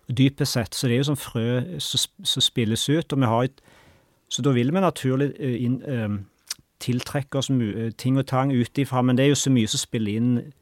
[0.08, 0.72] Dypest sett.
[0.72, 1.48] Så det er jo som frø
[1.84, 3.60] som spilles ut, og vi har et
[4.30, 6.18] Så da vil vi naturlig eh, inn, eh,
[6.80, 10.16] tiltrekke oss eh, ting og tang utifra, men det er jo så mye som spiller
[10.16, 10.52] inn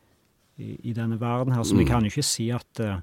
[0.59, 1.89] i, i denne verden her, så vi Mm.
[1.89, 2.99] kan jo ikke si at eh,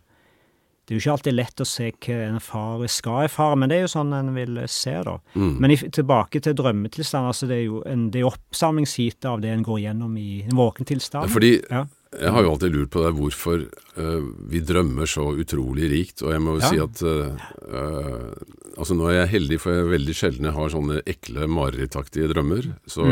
[0.84, 3.78] det er jo ikke alltid lett å se hva en far skal erfare, men det
[3.78, 5.14] er jo sånn en vil se, da.
[5.32, 5.54] Mm.
[5.64, 9.64] Men i, tilbake til drømmetilstand, altså det er jo en, det oppsamlingsheatet av det en
[9.64, 11.32] går gjennom i en våken tilstand.
[11.32, 11.86] Fordi Ja.
[12.20, 13.64] jeg har jo alltid lurt på det, hvorfor
[13.96, 16.22] uh, vi drømmer så utrolig rikt.
[16.22, 16.70] Og jeg må jo Ja.
[16.70, 17.32] si at uh,
[17.72, 18.34] uh,
[18.74, 22.28] Altså nå er jeg heldig, for jeg er veldig sjelden jeg har sånne ekle marerittaktige
[22.34, 22.72] drømmer.
[22.90, 23.06] Så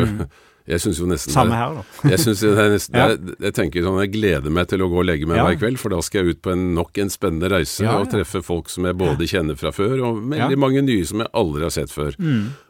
[0.72, 1.36] jeg syns jo nesten Mm.
[1.36, 1.84] Samme her, da.
[2.14, 3.08] Jeg, synes er nesten, Ja.
[3.12, 5.46] jeg, jeg tenker sånn, jeg gleder meg til å gå og legge meg Ja.
[5.50, 8.10] hver kveld, for da skal jeg ut på en, nok en spennende reise Ja, og
[8.14, 11.62] treffe folk som jeg både kjenner fra før, og veldig mange nye som jeg aldri
[11.68, 12.16] har sett før.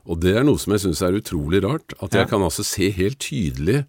[0.09, 2.89] Og det er noe som jeg syns er utrolig rart, at jeg kan altså se
[2.89, 3.83] helt tydelig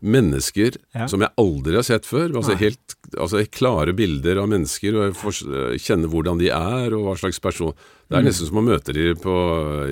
[0.00, 0.76] mennesker
[1.10, 2.30] som jeg aldri har sett før.
[2.38, 5.40] Altså helt altså klare bilder av mennesker, og jeg får
[5.82, 7.74] kjenne hvordan de er, og hva slags person
[8.06, 8.26] Det er Mm.
[8.28, 9.32] nesten som å møte dem på,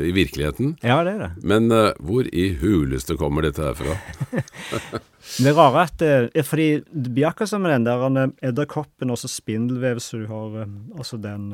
[0.06, 0.76] i virkeligheten.
[0.86, 1.30] Ja, det er det.
[1.42, 3.96] Men uh, hvor i huleste kommer dette her fra?
[5.40, 8.50] Det rare er at det er fordi det blir akkurat som med den der eh,
[8.50, 11.48] edderkoppen og spindelvev som du har uh, Altså den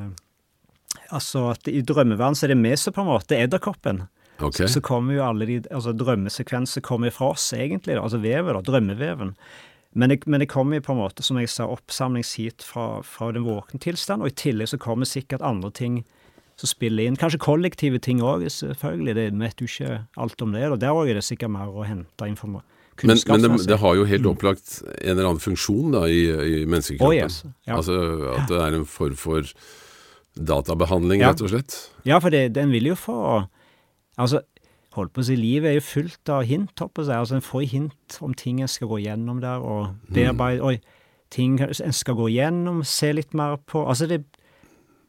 [1.11, 4.05] Altså at i drømmeverden så er det vi som på en måte er edderkoppen.
[4.41, 7.95] Ok, Så kommer jo alle de altså drømmesekvenser kommer fra oss, egentlig.
[7.97, 8.61] da, Altså vevet, da.
[8.61, 9.35] Drømmeveven.
[9.93, 13.33] Men det, men det kommer jo på en måte, som jeg sa, oppsamlingshit fra, fra
[13.33, 16.05] den våkne tilstand, og i tillegg så kommer sikkert andre ting
[16.61, 17.17] som spiller inn.
[17.21, 19.15] Kanskje kollektive ting òg, selvfølgelig.
[19.17, 20.67] Det vet jo ikke alt om det.
[20.69, 22.67] Og der òg er det sikkert mer å hente informasjon.
[23.01, 26.57] Men, men det, det har jo helt opplagt en eller annen funksjon da i, i
[26.69, 27.09] menneskekroppen.
[27.09, 27.39] Oh, yes.
[27.65, 27.79] Ja.
[27.79, 27.95] Altså
[28.35, 29.47] at det er en form for
[30.37, 31.31] databehandling, Ja.
[31.33, 31.77] rett og slett.
[32.05, 33.47] Ja, for det, den vil jo få
[34.21, 34.43] Altså,
[34.93, 37.13] holdt på å si, livet er jo fullt av hint, holdt på å si.
[37.17, 40.75] Altså, en får hint om ting en skal gå gjennom der, og bearbeide Oi,
[41.33, 44.27] ting en skal gå gjennom, se litt mer på Altså, det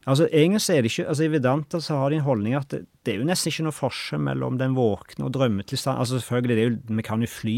[0.10, 2.70] Altså, egentlig så er det ikke Altså, i Vedanta så har de en holdning at
[2.74, 6.00] det, det er jo nesten ikke noe forskjell mellom den våkne og drømmetilstand.
[6.00, 7.58] Altså, selvfølgelig, det er jo Vi kan jo fly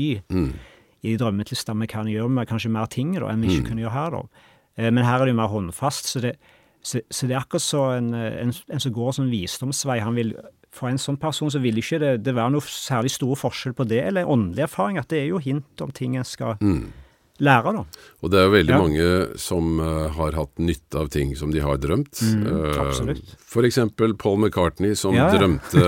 [1.03, 1.79] i drømmetilstand.
[1.79, 4.23] Vi kan gjøre med kanskje mer ting da, enn vi ikke kunne gjøre her, da.
[4.77, 6.35] Eh, Men her er det jo mer håndfast, så det,
[6.83, 9.99] så, så det er akkurat så en, en, en som går som visdomsvei.
[10.03, 10.33] han vil
[10.73, 13.85] For en sånn person så vil ikke det, det være noe særlig stor forskjell på
[13.87, 16.57] det, eller åndelig erfaring, at det er jo hint om ting en skal
[17.43, 17.83] lære, da.
[18.23, 18.79] Og det er jo veldig Ja.
[18.81, 22.21] mange som eh, har hatt nytte av ting som de har drømt.
[22.21, 23.35] Mm, absolutt.
[23.53, 25.83] for eksempel Paul McCartney, som Ja, drømte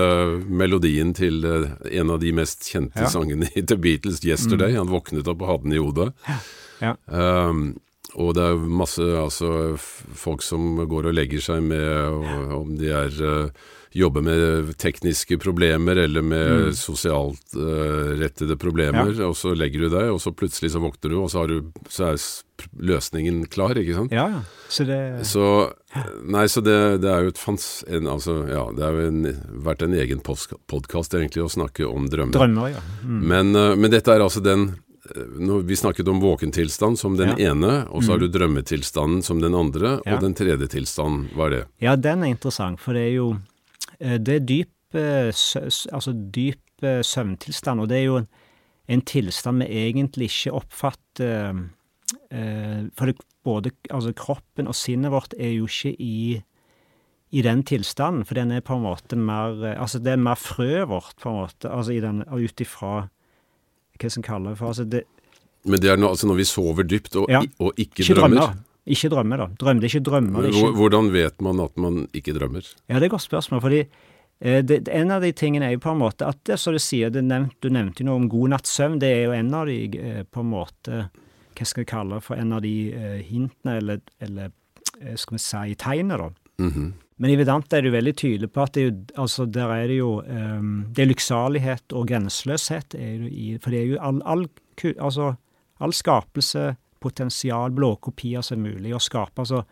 [0.48, 3.08] melodien til eh, en av de mest kjente Ja.
[3.08, 4.76] sangene i The Beatles, 'Yesterday'.
[4.76, 6.12] Han våknet opp og hadde den i hodet.
[6.80, 6.94] Ja.
[7.08, 7.78] Um,
[8.16, 13.10] og det er masse altså, folk som går og legger seg med Om de er
[13.20, 13.50] uh,
[13.96, 16.74] jobber med tekniske problemer eller med mm.
[16.76, 19.30] sosialt uh, rettede problemer, ja.
[19.30, 22.10] og så legger du deg, og så plutselig så våkner du, og så, du, så
[22.12, 22.20] er
[22.76, 24.14] løsningen klar, ikke sant?
[24.14, 25.46] Ja, så det Så,
[26.24, 27.84] nei, så det, det er jo et fans...
[27.88, 28.98] En, altså, ja, det har
[29.66, 32.36] vært en egen podkast egentlig å snakke om drømmer.
[32.36, 32.82] Drømmer, ja.
[33.04, 33.22] Mm.
[33.32, 34.74] Men, uh, men dette er altså den
[35.14, 37.50] når vi snakket om våkentilstand som den ja.
[37.50, 38.32] ene, og så har du mm.
[38.32, 40.16] drømmetilstanden som den andre, ja.
[40.16, 41.60] og den tredje tilstanden, hva er det?
[41.84, 43.44] Ja, den er interessant, for det er jo eh,
[44.00, 48.28] Det er dyp, eh, altså dyp eh, søvntilstand, og det er jo en,
[48.88, 51.64] en tilstand vi egentlig ikke oppfatter
[52.26, 56.42] For det, både altså kroppen og sinnet vårt er jo ikke i
[57.34, 60.88] i den tilstanden, for den er på en måte mer Altså, det er mer frøet
[60.88, 63.08] vårt, på en måte, altså i den, ut ifra
[63.96, 65.02] hva som kaller det for altså det,
[65.64, 68.36] Men det er no, altså når vi sover dypt og, ja, og ikke, ikke drømmer?
[68.36, 68.65] drømmer?
[68.86, 69.46] Ikke drømmer, da.
[69.58, 70.44] Drømmer, det er ikke drømmer.
[70.46, 70.74] Er ikke...
[70.78, 72.66] Hvordan vet man at man ikke drømmer?
[72.86, 73.60] Ja, det er et godt spørsmål.
[73.60, 76.76] fordi eh, det, en av de tingene er jo på en måte at det, som
[76.76, 79.00] du sier, nevnt, du nevnte noe om god natts søvn.
[79.02, 81.08] Det er jo en av de eh, på en måte
[81.56, 84.54] Hva skal vi kalle det for en av de eh, hintene, eller, eller
[85.16, 86.30] skal vi si tegnene, da.
[86.60, 86.92] Mm -hmm.
[87.16, 89.86] Men i Vedanta er du veldig tydelig på at det er jo, altså der er
[89.86, 92.96] det jo um, Det er lykksalighet og grenseløshet,
[93.62, 94.48] for det er jo all, all,
[95.00, 95.34] altså,
[95.80, 99.44] all skapelse, potensial, blåkopier som er mulig å skape.
[99.44, 99.62] altså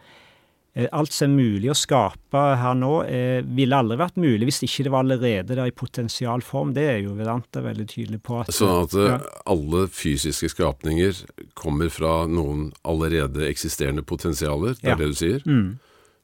[0.75, 4.63] eh, Alt som er mulig å skape her nå, eh, ville aldri vært mulig hvis
[4.67, 6.75] ikke det var allerede der i potensialform.
[6.77, 8.43] Det er jo Vedanta veldig tydelig på.
[8.43, 9.19] At, sånn at ja.
[9.51, 11.25] alle fysiske skapninger
[11.59, 15.01] kommer fra noen allerede eksisterende potensialer, det er ja.
[15.03, 15.45] det du sier?
[15.49, 15.75] Mm.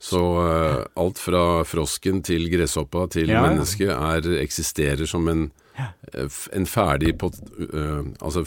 [0.01, 3.42] Så uh, alt fra frosken til gresshoppa til ja.
[3.44, 5.60] mennesket er, eksisterer som en, eh,
[6.53, 7.31] en ferdig på,
[7.73, 8.45] uh, Altså,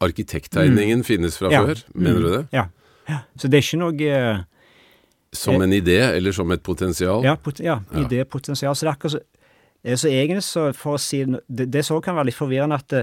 [0.00, 1.06] arkitekttegningen mm.
[1.06, 1.62] finnes fra ja.
[1.66, 2.22] før, mener mm.
[2.22, 2.44] du det?
[2.56, 2.64] Ja.
[3.08, 3.18] ja.
[3.36, 4.42] Så det er ikke noe uh,
[5.32, 7.24] Som en idé, eller som et potensial?
[7.24, 8.76] Ja, pot ja idépotensial.
[8.76, 9.22] Så det er akkurat så,
[10.02, 12.96] så egentlig så, for å si Det, det så kan være litt forvirrende at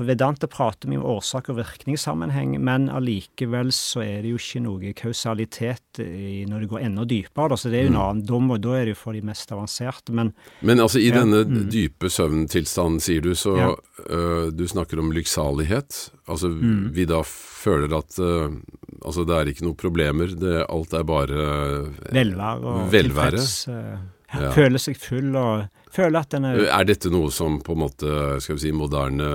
[0.00, 4.62] for Vedanta prater vi om årsak- og virkningssammenheng, men allikevel så er det jo ikke
[4.64, 7.50] noe kausalitet i, når det går enda dypere.
[7.52, 8.04] Da, så det er jo en mm.
[8.06, 10.14] annen dom, og da er det jo for de mest avanserte.
[10.16, 10.30] Men,
[10.64, 11.66] men altså i ja, denne mm.
[11.74, 13.66] dype søvntilstanden, sier du, så ja.
[14.06, 15.98] uh, du snakker om lykksalighet.
[16.32, 16.86] Altså mm.
[16.96, 18.48] vi da føler at uh,
[19.04, 23.36] altså det er ikke noen problemer, det, alt er bare uh, velvære og velvære.
[23.36, 24.08] tilfreds.
[24.32, 24.48] Ja.
[24.56, 28.12] Føler seg full og føler at den er Er dette noe som på en måte,
[28.42, 29.30] skal vi si, moderne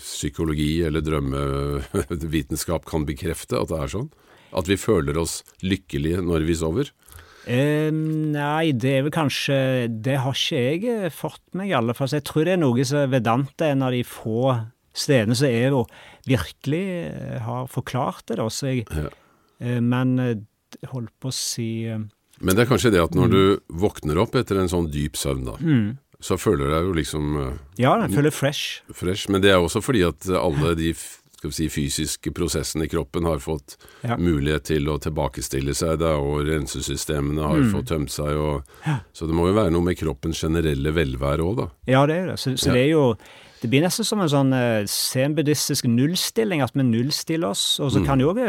[0.00, 4.10] psykologi eller drømmevitenskap kan bekrefte at det er sånn?
[4.52, 6.92] At vi føler oss lykkelige når vi sover?
[7.42, 9.56] Eh, nei, det er vel kanskje
[9.90, 12.10] Det har ikke jeg eh, fått meg, i alle fall.
[12.10, 14.52] Så jeg tror det er noe som Vedanta er en av de få
[14.92, 15.90] stedene som er og
[16.28, 18.38] virkelig eh, har forklart det.
[18.38, 18.48] Da.
[18.52, 19.10] Så jeg, ja.
[19.64, 20.36] eh, men eh,
[20.92, 21.70] holdt på å si
[22.40, 23.34] men det er kanskje det at når mm.
[23.34, 25.88] du våkner opp etter en sånn dyp søvn, da, mm.
[26.22, 28.82] så føler du deg jo liksom uh, Ja, jeg føler fresh.
[28.90, 29.30] fresh.
[29.30, 30.92] Men det er også fordi at alle de
[31.50, 34.16] si, fysiske prosessene i kroppen har fått ja.
[34.20, 37.70] mulighet til å tilbakestille seg, da, og rensesystemene har mm.
[37.74, 38.38] fått tømt seg.
[38.38, 39.00] Og, ja.
[39.14, 41.70] Så det må jo være noe med kroppens generelle velvære òg, da.
[41.90, 42.38] Ja, det er det.
[42.42, 42.78] Så, så ja.
[42.78, 43.06] det er jo
[43.62, 47.76] det blir nesten som en sånn uh, zen-buddhistisk nullstilling, at vi nullstiller oss.
[47.78, 48.08] Og så mm.
[48.08, 48.42] kan jo òg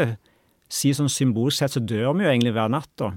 [0.74, 3.12] si sånn symbolsk sett så dør vi jo egentlig hver natt, da.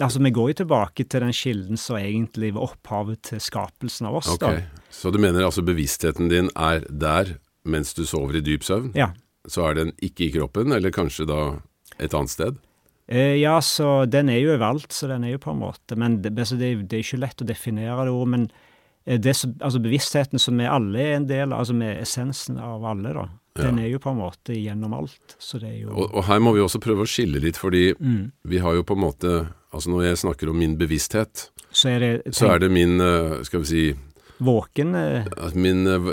[0.00, 4.20] Altså, Vi går jo tilbake til den kilden som egentlig var opphavet til skapelsen av
[4.20, 4.30] oss.
[4.36, 4.62] Okay.
[4.62, 4.84] da.
[4.94, 7.36] Så du mener altså bevisstheten din er der
[7.68, 8.92] mens du sover i dyp søvn?
[8.96, 9.12] Ja.
[9.48, 11.42] Så er den ikke i kroppen, eller kanskje da
[11.98, 12.58] et annet sted?
[13.08, 16.20] Eh, ja, så den er jo overalt, så den er jo på en måte Men
[16.22, 18.32] det, altså, det, det er ikke lett å definere det ordet.
[18.34, 18.48] Men
[19.06, 19.34] eh, det,
[19.64, 23.24] altså bevisstheten som vi alle er en del av, altså med essensen av alle, da,
[23.56, 23.62] ja.
[23.62, 25.38] den er jo på en måte gjennom alt.
[25.40, 27.90] Så det er jo og, og her må vi også prøve å skille litt, fordi
[27.96, 28.20] mm.
[28.52, 29.38] vi har jo på en måte
[29.74, 33.40] Altså når jeg snakker om min bevissthet, så er det, så er det min, eh,
[33.44, 33.82] skal vi si
[34.38, 35.26] Våken eh,
[35.58, 36.06] Min uh,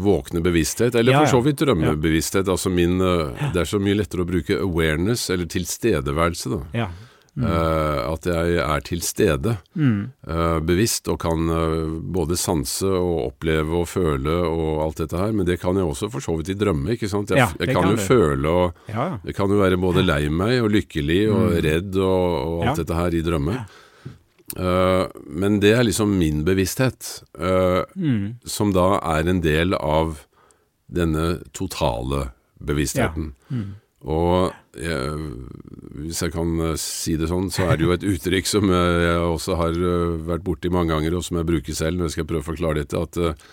[0.00, 2.48] våkne bevissthet, eller ja, for så vidt drømmebevissthet.
[2.48, 6.62] Altså min Det er så mye lettere å bruke awareness, eller tilstedeværelse, da.
[6.72, 6.88] Ja.
[7.36, 7.44] Mm.
[7.44, 9.98] Uh, at jeg er til stede, mm.
[10.64, 11.50] bevisst, og kan
[12.14, 15.34] både sanse og oppleve og føle og alt dette her.
[15.36, 17.34] Men det kan jeg også for så vidt i drømme, ikke sant.
[17.34, 18.06] Jeg, jeg kan, kan, jo det.
[18.08, 21.58] føle og Jeg kan jo være både lei meg og lykkelig og mm.
[21.68, 23.58] redd og, og alt dette her i drømme.
[24.54, 28.38] Uh, men det er liksom min bevissthet, uh, mm.
[28.46, 30.22] som da er en del av
[30.86, 32.30] denne totale
[32.62, 33.34] bevisstheten.
[33.50, 33.64] Ja.
[34.06, 35.28] Og jeg,
[35.98, 39.16] hvis jeg kan uh, si det sånn, så er det jo et uttrykk som jeg
[39.18, 39.78] også har
[40.28, 42.84] vært borti mange ganger, og som jeg bruker selv når jeg skal prøve å forklare
[42.84, 43.46] dette, at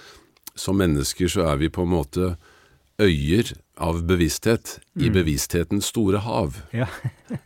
[0.54, 2.36] som mennesker så er vi på en måte
[3.02, 6.60] øyer av bevissthet i bevissthetens store hav.
[6.72, 6.86] Ja.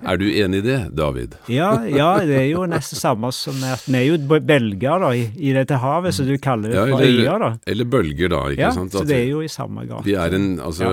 [0.03, 1.37] Er du enig i det, David?
[1.47, 5.21] Ja, ja, det er jo nesten samme som at vi er jo bølger da, i,
[5.39, 7.49] i dette havet, så du kaller det Ja, for øyer, da.
[7.71, 8.41] eller bølger, da.
[8.51, 8.91] ikke Ja, sant?
[8.91, 10.03] så det er jo i samme grad.
[10.03, 10.91] vi er en, altså,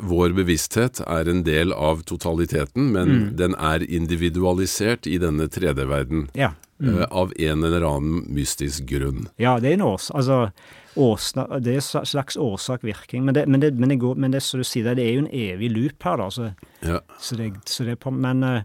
[0.00, 3.36] Vår bevissthet er en del av totaliteten, men Mm.
[3.36, 6.28] den er individualisert i denne 3D-verden.
[6.34, 6.54] Ja.
[6.82, 9.28] eh, Av en eller annen mystisk grunn.
[9.38, 10.08] Ja, det er en års...
[10.10, 10.50] Altså,
[10.96, 13.24] årsna, det er slags årsak-virkning.
[13.24, 16.16] Men, men, men, men det som du sier, det er jo en evig loop her,
[16.20, 16.28] da.
[16.30, 16.50] Så,
[16.82, 16.98] Ja.
[17.18, 18.62] så det, så det men eh,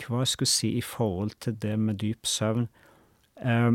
[0.00, 2.68] hva jeg skulle si i forhold til det med dyp søvn
[3.44, 3.70] eh,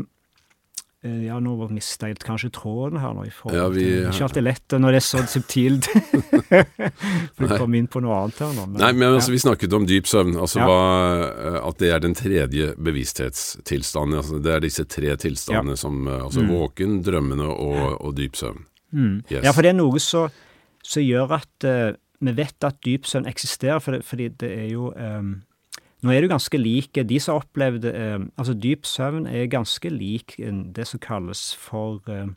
[1.26, 3.24] Ja, nå mista jeg kanskje tråden her nå.
[3.26, 5.88] i forhold Ja, vi- er Ikke alltid lett når det er så subtilt.
[7.36, 8.66] For du kom inn på noe annet her nå.
[8.76, 10.36] Nei, men altså, vi snakket om dyp søvn.
[10.36, 10.66] Altså Ja.
[10.66, 10.80] hva,
[11.28, 14.18] eh, At det er den tredje bevissthetstilstanden.
[14.20, 18.64] Altså, det er disse tre tilstandene som Altså Altså våken, drømmende og, og dyp søvn.
[18.92, 19.22] Mm.
[19.30, 19.44] Yes.
[19.44, 20.30] Ja, for det er noe som
[21.02, 24.90] gjør at uh, vi vet at dyp søvn eksisterer, for det, fordi det er jo
[24.96, 25.42] ehm,
[26.06, 29.48] Nå er det jo ganske like De som har opplevd eh, Altså, dyp søvn er
[29.50, 32.28] ganske lik eh, det som kalles for eh,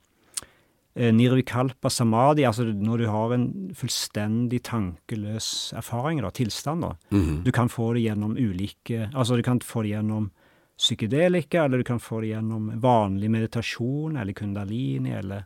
[0.95, 3.47] eh, nirvikalpa samadhi, altså når du har en
[3.77, 6.81] fullstendig tankeløs erfaring, da, tilstand.
[6.87, 6.93] da.
[7.13, 7.43] Mhm.
[7.45, 10.31] Du kan få det gjennom ulike Altså, du kan få det gjennom
[10.79, 15.43] psykedelika, eller du kan få det gjennom vanlig meditasjon, eller kundalini, eller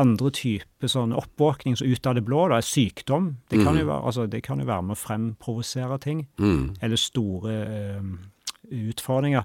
[0.00, 3.32] andre typer sånn oppvåkning så ut av det blå, da, er sykdom.
[3.50, 6.76] Det kan, jo være, altså, det kan jo være med å fremprovosere ting, Mm.
[6.82, 8.02] eller store eh,
[8.88, 9.44] utfordringer.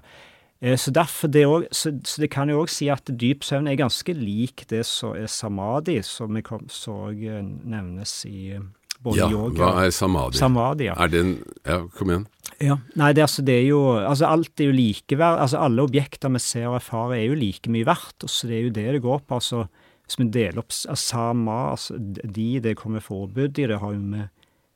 [0.60, 3.76] Eh, så det også, så, så det kan jo òg si at dyp søvn er
[3.80, 8.64] ganske lik det som er samadhi, som vi kom, så eh, nevnes i eh,
[9.04, 10.38] både Ja, yoga hva er samadhi?
[10.40, 10.94] Samadhi, ja.
[10.96, 11.34] Er det en
[11.66, 12.26] Ja, kom igjen.
[12.62, 15.40] Ja, Nei, det, altså, det er jo Altså, alt er jo likeverd.
[15.42, 18.24] Altså, alle objekter vi ser og erfarer, er jo like mye verdt.
[18.30, 19.40] Så det er jo det det går på.
[19.40, 19.64] Altså,
[20.04, 24.26] hvis vi deler opp sama, altså, de det kommer forbud i, det har jo vi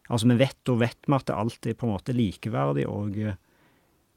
[0.09, 3.35] Altså, vi vet og vet vi at alt er på en måte likeverdig, og eh,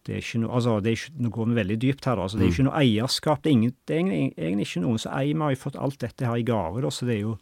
[0.08, 2.28] det er ikke noe Altså, det er ikke, nå går vi veldig dypt her, da.
[2.28, 3.42] Altså, det er ikke noe eierskap.
[3.44, 5.36] Det er, ingen, det er egentlig, egentlig ikke noen som eier.
[5.36, 7.36] Vi har jo fått alt dette her i gave, da, så det er jo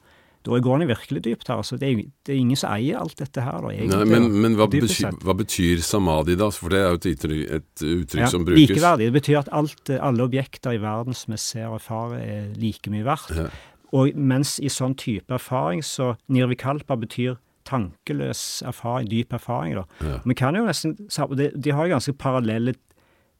[0.47, 1.57] Da går en virkelig dypt her.
[1.59, 3.97] Altså, det er, det er ingen som eier alt dette her, da, egentlig.
[3.97, 6.47] Nei, men, men hva, betyr, hva betyr samadhi, da?
[6.55, 8.61] For det er jo et uttrykk, et uttrykk Ja, som brukes.
[8.71, 9.09] Likeverdig.
[9.09, 12.93] Det betyr at alt, alle objekter i verden som vi ser og erfarer, er like
[12.93, 13.35] mye verdt.
[13.35, 13.49] Ja.
[13.99, 17.35] Og mens i sånn type erfaring, så nirvikalpa betyr
[17.69, 19.83] tankeløs erfaring, dyp erfaring, da.
[20.05, 20.19] Ja.
[20.25, 20.95] Vi kan jo nesten
[21.35, 22.75] de, de har jo ganske parallelle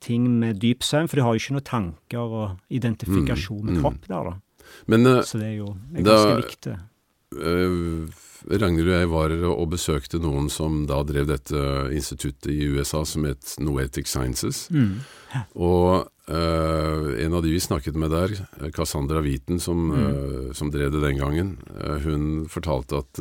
[0.04, 3.80] ting med dyp søvn, for de har jo ikke noen tanker og identifikasjon med Mm,
[3.80, 3.82] mm.
[3.84, 4.36] kropp der, da.
[4.88, 6.80] Men eh, Så det er jo det er Da- ganske viktig.
[7.38, 11.60] Eh, Ragnhild og jeg var og besøkte noen som da drev dette
[11.92, 14.70] instituttet i USA som het Noetic Sciences.
[14.72, 15.02] Mm.
[15.60, 18.30] Og eh, en av de vi snakket med der,
[18.72, 20.06] Cassandra Wheaton, som, Mm.
[20.48, 23.14] eh, som drev det den gangen, eh, hun fortalte at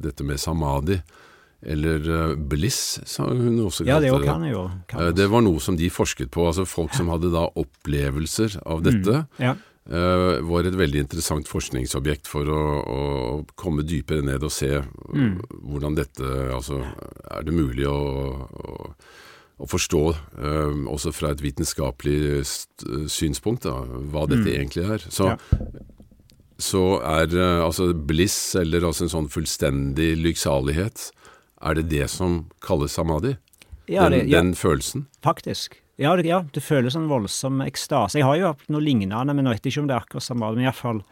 [0.00, 1.00] dette med samadhi,
[1.62, 4.70] eller bliss, sa hun også Ja, det kalte kan jo.
[4.88, 6.46] Kan Det var noe som de forsket på.
[6.46, 9.56] altså Folk som hadde da opplevelser av dette, Ja.
[9.88, 13.00] Eh, var et veldig interessant forskningsobjekt for å, å
[13.56, 15.40] komme dypere ned og se Mm.
[15.64, 16.22] hvordan dette
[16.54, 16.84] Altså,
[17.30, 18.94] er det mulig å, å,
[19.60, 20.02] å forstå,
[20.38, 22.44] eh, også fra et vitenskapelig
[23.10, 23.80] synspunkt, da,
[24.12, 24.56] hva dette Mm.
[24.60, 24.98] egentlig er.
[25.10, 25.36] Så, Ja.
[26.58, 31.10] så er eh, altså bliss, eller altså en sånn fullstendig lykksalighet,
[31.62, 33.36] er det det som kalles samadhi?
[33.88, 34.54] Ja, den, den ja.
[34.54, 35.06] følelsen?
[35.22, 35.74] Faktisk.
[36.00, 38.16] Ja, det, ja, det føles en voldsom ekstase.
[38.18, 40.48] Jeg har jo hatt noe lignende, men jeg vet ikke om det er akkurat samme,
[40.56, 41.02] men iallfall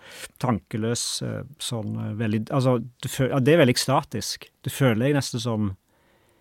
[0.41, 4.49] tankeløs eh, sånn eh, veldig Altså, det, føl, ja, det er veldig ekstatisk.
[4.65, 5.69] Det føler jeg nesten som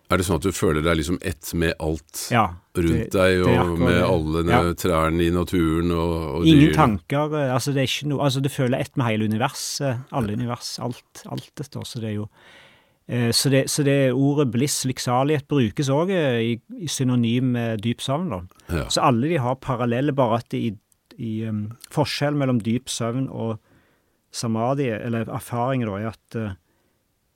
[0.08, 2.46] Er det sånn at du føler deg liksom ett med alt Ja.
[2.78, 4.60] rundt deg, og akkurat med alle Ja.
[4.80, 6.78] trærne i naturen og, og Ingen dyrene?
[6.80, 7.34] tanker.
[7.42, 10.00] eh, Altså, det er ikke noe Altså, du føler ett med hele universet.
[10.10, 10.78] Alle univers.
[10.80, 11.26] Alt.
[11.28, 11.84] Alt dette.
[11.84, 12.28] Så det er jo
[13.32, 18.34] så det, så det ordet bliss, lykksalighet, brukes òg i, i synonym med dyp søvn.
[18.68, 18.84] Ja.
[18.92, 20.74] Så alle de har parallelle, bare at i,
[21.16, 23.56] i um, forskjell mellom dyp søvn og
[24.34, 26.56] samadhi, eller erfaringer, da, er at eh,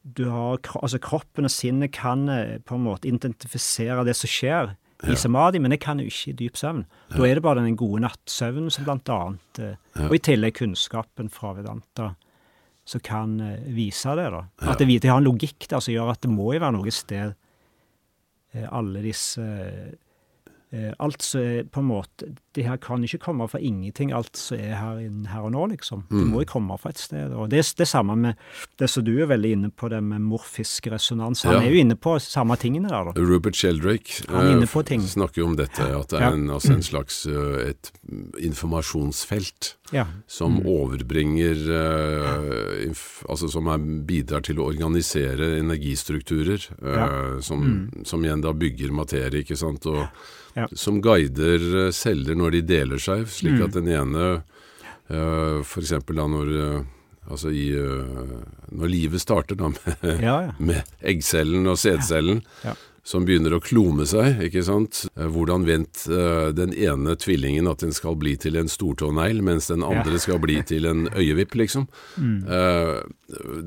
[0.02, 4.74] du har Altså, kroppen og sinnet kan eh, på en måte identifisere det som skjer
[5.02, 5.12] Ja.
[5.12, 6.84] i samadhi, men det kan jo ikke i dyp søvn.
[7.10, 10.08] Da er det bare den gode nattsøvnen som blant annet eh, Ja.
[10.10, 12.12] Og i tillegg kunnskapen fra Vedanta
[12.84, 14.42] som kan eh, vise det, da.
[14.60, 14.72] Ja.
[14.72, 16.94] At det, det har en logikk der som gjør at det må jo være noe
[16.94, 17.34] sted
[18.52, 19.92] eh, alle disse eh,
[20.98, 24.58] Alt som er på en måte Det her kan ikke komme fra ingenting, alt som
[24.58, 24.96] er her,
[25.28, 26.02] her og nå, liksom.
[26.08, 26.30] Det Mm.
[26.32, 27.32] må jo komme fra et sted.
[27.32, 28.36] Og det er det samme med
[28.78, 31.42] det som du er veldig inne på, det med morfisk resonans.
[31.44, 31.60] Han Ja.
[31.60, 33.12] er jo inne på samme tingene der, da.
[33.20, 36.32] Rupert Sheldrake Han eh, snakker jo om dette, at det er Ja.
[36.32, 37.90] en, altså en slags eh, et
[38.40, 40.06] informasjonsfelt Ja.
[40.26, 47.40] som overbringer eh, inf Altså som er, bidrar til å organisere energistrukturer, eh, Ja.
[47.40, 50.08] som, som igjen da bygger materie, ikke sant, og
[50.54, 50.66] Ja.
[50.76, 54.24] som guider eh, celler når de deler seg, slik at den ene
[55.08, 56.80] uh, For eksempel da når eh,
[57.32, 58.30] Altså i eh,
[58.74, 60.54] Når livet starter, da, med, Ja, ja.
[60.58, 62.74] med eggcellen og sædcellen, Ja.
[63.06, 65.04] som begynner å klone seg, ikke sant.
[65.16, 69.70] Eh, Hvordan vent eh, den ene tvillingen at den skal bli til en stortånegl, mens
[69.70, 71.86] den andre skal bli til en øyevipp, liksom.
[72.18, 73.00] Eh,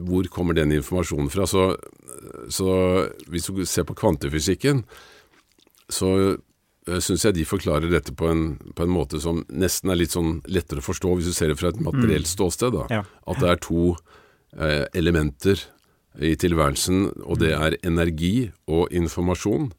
[0.03, 1.47] hvor kommer den informasjonen fra?
[1.47, 1.65] Så,
[2.51, 2.69] så
[3.31, 4.83] hvis du ser på kvantefysikken,
[5.87, 6.11] så
[6.85, 8.43] syns jeg de forklarer dette på en,
[8.77, 11.59] på en måte som nesten er litt sånn lettere å forstå hvis du ser det
[11.59, 12.75] fra et materielt ståsted.
[12.75, 12.85] da.
[12.93, 13.05] Ja.
[13.25, 13.95] At det er to
[14.57, 15.63] eh, elementer
[16.21, 19.71] i tilværelsen, og det er energi og informasjon.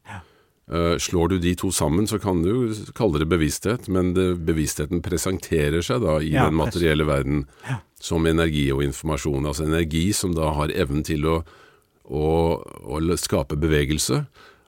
[0.67, 5.03] Eh, slår du de to sammen, så kan du kalle det bevissthet, men det, bevisstheten
[5.05, 7.47] presenterer seg da i Ja, den materielle verden
[8.03, 9.47] som energi og informasjon.
[9.47, 11.37] Altså energi som da har evnen til å,
[12.11, 12.27] å,
[12.83, 14.25] å skape bevegelse,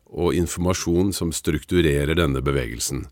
[0.08, 3.04] og informasjon som strukturerer denne bevegelsen.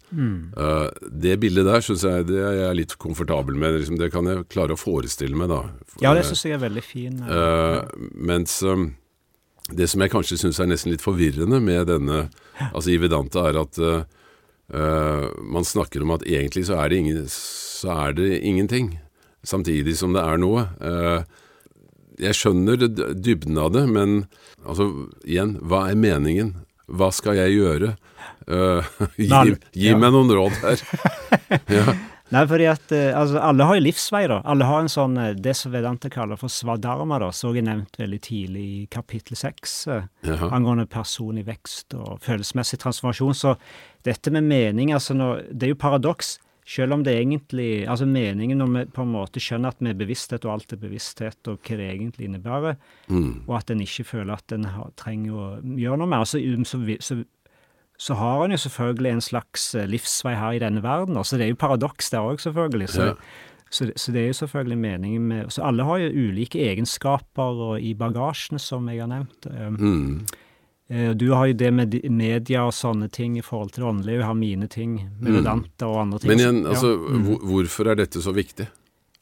[0.57, 3.77] Eh, det bildet der syns jeg det er jeg litt komfortabel med.
[3.81, 5.61] Liksom, det kan jeg klare å forestille meg, da.
[6.01, 7.21] ja, det syns jeg er veldig fin.
[7.21, 8.95] eh, Eh, mens um,
[9.77, 12.29] det som jeg kanskje syns er nesten litt forvirrende med denne
[12.73, 17.25] altså i Vedanta, er at eh, man snakker om at egentlig så er, det ingen,
[17.29, 18.95] så er det ingenting,
[19.45, 20.65] samtidig som det er noe.
[22.17, 24.23] Jeg skjønner dybden av det, men
[24.65, 24.89] altså,
[25.29, 26.55] igjen, hva er meningen?
[26.87, 27.95] Hva skal jeg gjøre?
[28.47, 28.85] Uh,
[29.19, 29.97] gi, gi ja.
[29.99, 30.85] meg noen råd her.
[31.79, 31.97] ja.
[32.35, 34.41] Nei, fordi at eh, altså, alle har jo livsvei, da.
[34.51, 38.01] Alle har en sånn eh, det som Vedante kaller for svadharma, da, som jeg nevnt
[38.01, 40.09] veldig tidlig i kapittel seks, eh,
[40.49, 43.37] angående personlig vekst og følelsesmessig transformasjon.
[43.39, 43.55] Så
[44.07, 46.37] dette med mening, altså når, det er jo paradoks.
[46.67, 49.95] Selv om det egentlig Altså meningen når vi på en måte skjønner at vi er
[50.01, 52.77] bevissthet, og alt er bevissthet, og hva det egentlig innebærer,
[53.09, 53.43] Mm.
[53.47, 56.81] og at en ikke føler at en har, trenger å gjøre noe mer, så, så,
[57.01, 57.21] så,
[57.99, 61.17] så har en jo selvfølgelig en slags eh, livsvei her i denne verden.
[61.17, 62.89] Altså det er jo paradoks der òg, selvfølgelig.
[62.91, 63.15] Så, Ja.
[63.71, 67.81] så, så det er jo selvfølgelig meningen med Så alle har jo ulike egenskaper og
[67.81, 69.47] i bagasjen, som jeg har nevnt.
[69.47, 70.27] Um, Mm.
[70.91, 74.19] Eh, Du har jo det med media og sånne ting i forhold til det åndelige.
[74.21, 75.65] Jeg har mine ting med Mm.
[75.83, 76.29] Og andre ting.
[76.29, 76.69] Men igjen, igjen, ja.
[76.71, 77.39] altså, Mm.
[77.43, 78.69] hvorfor er dette så viktig?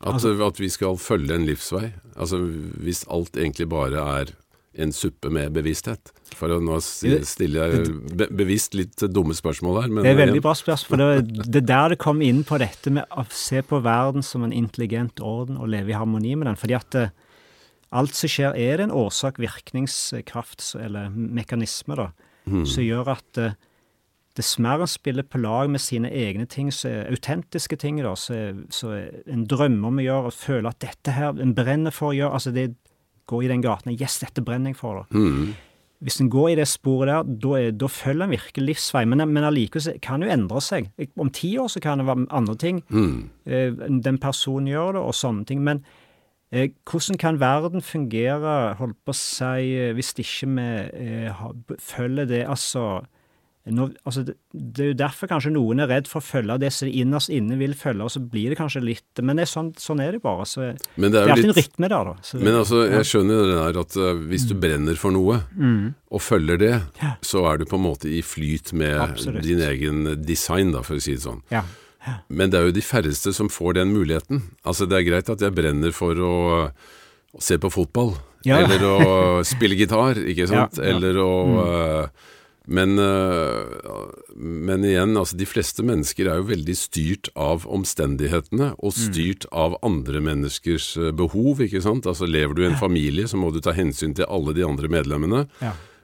[0.00, 1.92] At, Altså- at vi skal følge en livsvei?
[2.16, 2.36] Altså,
[2.82, 4.26] hvis alt egentlig bare er
[4.76, 6.10] en suppe med bevissthet?
[6.34, 10.42] For å nå stille jeg be, bevisst litt dumme spørsmål her, men Det er veldig
[10.42, 13.62] bra spørsmål, for det, det er der det kom inn på dette med å se
[13.62, 16.56] på verden som en intelligent orden og leve i harmoni med den.
[16.56, 17.08] Fordi at eh,
[17.94, 18.96] alt som skjer, er det en
[19.74, 22.10] årsak-virkningskraft, eller mekanisme, da,
[22.46, 22.66] Mm.
[22.68, 23.52] som gjør at uh,
[24.36, 28.12] dess mer en spiller på lag med sine egne ting, så er autentiske ting, da,
[28.14, 28.36] så,
[28.68, 28.90] så
[29.26, 32.32] en drømmer om å gjøre, og føler at dette her, en brenner for å gjøre,
[32.36, 32.74] altså det
[33.26, 35.16] går i den gaten, yes, dette brenner jeg for, da.
[35.16, 35.54] mm,
[36.04, 39.06] Hvis en går i det sporet der, da, er, da følger en virkelig livsvei.
[39.08, 40.90] Men, men allikevel kan jo endre seg.
[41.16, 42.82] Om ti år så kan det være andre ting.
[42.90, 43.70] mm, Eh,
[44.04, 45.62] den personen gjør det, og sånne ting.
[45.64, 46.03] Men eh,
[46.86, 50.68] hvordan kan verden fungere, holdt på å si, eh, hvis ikke vi
[51.26, 51.42] eh,
[51.82, 53.02] følger det Altså,
[53.64, 56.68] når, altså det, det er jo derfor kanskje noen er redd for å følge det
[56.76, 59.50] som de innerst inne vil følge, og så blir det kanskje litt Men det er
[59.54, 60.44] sånn, sånn er det bare.
[60.44, 62.14] Så det Men det er alltid en rytme der, da.
[62.28, 65.94] Så Men altså, jeg skjønner det der at uh, hvis du brenner for noe, Mm.
[66.12, 67.14] og følger det, Ja.
[67.24, 69.42] så er du på en måte i flyt med Absolutt.
[69.48, 71.40] din egen design, da, for å si det sånn.
[71.50, 71.64] ja.
[72.28, 74.42] Men det er jo de færreste som får den muligheten.
[74.64, 76.36] Altså, det er greit at jeg brenner for å,
[77.34, 78.60] å se på fotball, Ja.
[78.60, 79.00] eller å
[79.54, 80.78] spille gitar, ikke sant?
[80.78, 80.96] Ja, ja.
[80.96, 82.10] Eller å mm.
[82.76, 83.94] men, eh,
[84.36, 89.78] men igjen, altså de fleste mennesker er jo veldig styrt av omstendighetene, og styrt av
[89.84, 92.08] andre menneskers eh, behov, ikke sant?
[92.10, 94.92] Altså lever du i en familie, så må du ta hensyn til alle de andre
[94.92, 95.46] medlemmene.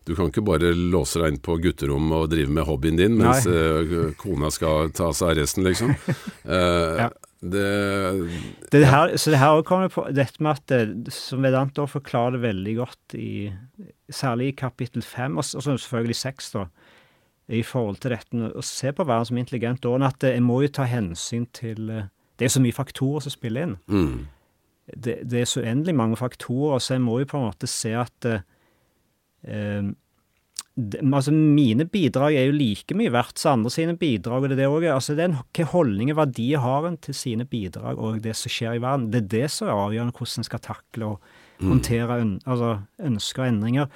[0.09, 3.45] Du kan ikke bare låse deg inn på gutterommet og drive med hobbyen din, mens
[3.47, 5.93] eh, kona skal ta seg av resten, liksom.
[6.45, 7.11] Eh, Ja.
[7.41, 8.29] Det
[8.71, 12.43] Det her, så det her kommer på dette med at det, som Vedanta forklarer det
[12.43, 13.51] veldig godt i
[14.13, 16.67] Særlig i kapittel fem, og, og selvfølgelig seks, da,
[17.49, 20.69] i forhold til dette å se på verden som intelligent og at en må jo
[20.69, 23.77] ta hensyn til eh, Det er så mye faktorer som spiller inn.
[23.89, 24.27] mm,
[24.97, 27.95] Det, det er så uendelig mange faktorer, så jeg må jo på en måte se
[27.95, 28.27] at
[29.47, 34.43] eh, eh, altså Mine bidrag er jo like mye verdt som andre sine bidrag.
[34.43, 37.45] og Det er det altså det er en- hvilke holdninger, verdier har en til sine
[37.45, 39.11] bidrag og det som skjer i verden.
[39.11, 41.21] Det er det som er avgjørende hvordan en skal takle og
[41.61, 43.89] håndtere øn, altså ønsker og endringer.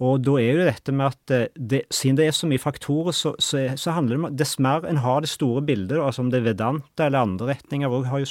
[0.00, 3.14] Og da er jo dette med at eh, det, siden det er så mye faktorer,
[3.14, 6.24] så, så, så handler det om dess mer en har det store bildet, da, altså
[6.24, 8.30] om det er Vedanta eller andre retninger, og har jo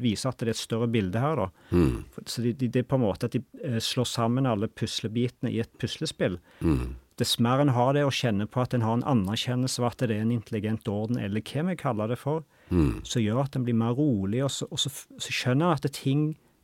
[0.00, 1.48] viser at det er et større bilde her, da.
[1.70, 2.04] Mm.
[2.26, 5.52] Så det de, de er på en måte at de eh, slår sammen alle puslebitene
[5.52, 6.40] i et puslespill.
[6.64, 6.96] Mm.
[7.20, 10.02] Dess mer en har det, og kjenner på at en har en anerkjennelse av at
[10.02, 12.42] det er en intelligent orden, eller hva vi kaller det for,
[12.72, 13.02] Mm.
[13.04, 14.88] så gjør at en blir mer rolig, og så, og så,
[15.20, 16.22] så skjønner en at ting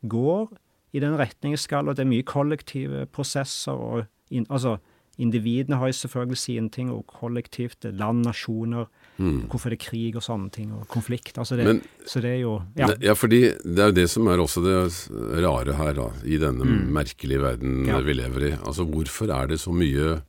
[0.08, 0.48] går
[0.96, 4.78] i den retningen skal, og det er mye kollektive prosesser, og in, altså
[5.18, 8.86] individene har jo selvfølgelig sine ting, og kollektivt, land, nasjoner,
[9.20, 12.40] hvorfor det er krig og sånne ting, og konflikt, altså det, Men- så det er
[12.40, 15.92] jo, ja, Ne- Ja, fordi det er jo det som er også det rare her,
[15.92, 17.86] da, i denne merkelige verden Mm.
[17.88, 18.00] Ja.
[18.00, 18.52] vi lever i.
[18.64, 20.22] Altså, hvorfor er det så mye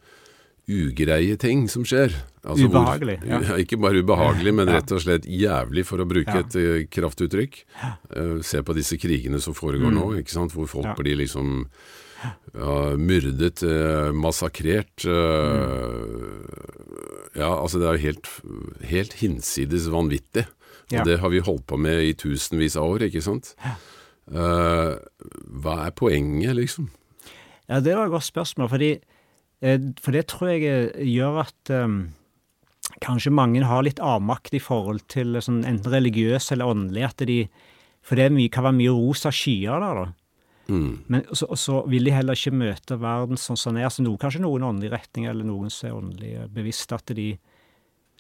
[0.69, 2.11] ugreie ting som skjer?
[2.43, 3.39] Altså, hvor- Ubehagelig, ja.
[3.57, 6.39] Ikke bare ubehagelig, men rett og slett jævlig, for å bruke Ja.
[6.39, 7.63] et eh, kraftuttrykk.
[8.15, 10.51] Uh, se på disse krigene som foregår nå, ikke sant?
[10.53, 10.95] hvor folk Mm.
[10.97, 11.03] Ja.
[11.03, 11.65] blir liksom
[12.21, 15.05] ja, myrdet, eh, massakrert.
[15.05, 15.11] Eh,
[17.39, 18.27] ja, altså det er jo helt,
[18.91, 20.45] helt hinsides vanvittig.
[20.91, 21.03] Og Ja.
[21.07, 23.53] det har vi holdt på med i tusenvis av år, ikke sant?
[23.63, 24.95] Eh,
[25.63, 26.89] hva er poenget, liksom?
[27.69, 28.89] Ja, det var et godt spørsmål, fordi,
[30.01, 32.09] for det tror jeg gjør at um,
[32.99, 37.37] kanskje mange har litt avmakt i forhold til sånn, enten religiøs eller åndelig, at de,
[38.03, 40.05] for det mye, kan være mye rosa skyer der, da.
[40.67, 40.91] Mm.
[41.11, 43.89] Men så, så vil de heller ikke møte verden sånn som den er.
[43.89, 47.33] Altså, noen, kanskje noen åndelig retning, eller noen som er åndelig bevisst, at de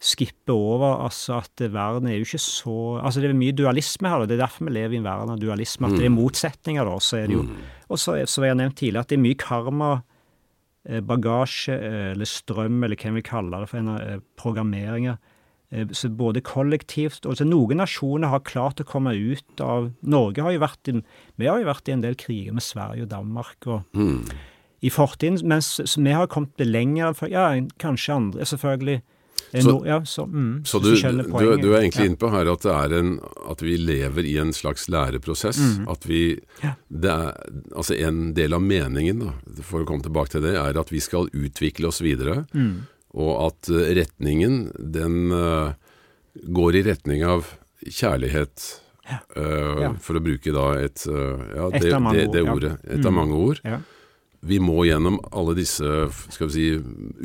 [0.01, 4.23] skipper over altså at verden er jo ikke så Altså det er mye dualisme her,
[4.23, 5.89] og det er derfor vi lever i en verden av dualisme.
[5.91, 6.95] At det er motsetninger, da.
[6.97, 7.43] Så er det jo
[7.91, 9.91] Og så som jeg har nevnt tidligere at det er mye karma,
[10.87, 15.19] eh, bagasje eh, eller strøm, eller hva vi kaller det for en av eh, programmeringer.
[15.71, 20.41] Eh, Så både kollektivt og så Noen nasjoner har klart å komme ut av Norge
[20.43, 21.01] har jo vært i,
[21.37, 24.25] Vi har jo vært i en del kriger med Sverige og Danmark og Mm.
[24.83, 29.01] i fortiden, mens så vi har kommet lenger for, Ja, kanskje andre, selvfølgelig.
[29.53, 32.05] Eh, Så- no, ja, så, mm, Så så du, du, du er egentlig ja.
[32.05, 33.19] inne på her at, det er en,
[33.49, 35.59] at vi lever i en slags læreprosess.
[35.89, 36.39] At vi Mm.
[36.63, 36.73] Ja.
[36.89, 37.33] det er,
[37.75, 40.99] Altså en del av meningen, da, for å komme tilbake til det, er at vi
[40.99, 42.45] skal utvikle oss videre.
[42.53, 42.87] Mm.
[43.13, 45.73] Og at eh, retningen, den eh,
[46.47, 47.47] går i retning av
[47.83, 48.67] kjærlighet.
[49.35, 49.93] eh, Ja.
[49.99, 52.75] For å bruke da et Ja, Et det, av mange det, det ord, ja.
[52.75, 52.85] ordet.
[52.85, 53.15] Et av Mm.
[53.15, 53.59] mange ord.
[53.65, 53.79] Ja.
[54.43, 55.83] Vi må gjennom alle disse
[56.31, 56.79] skal vi si,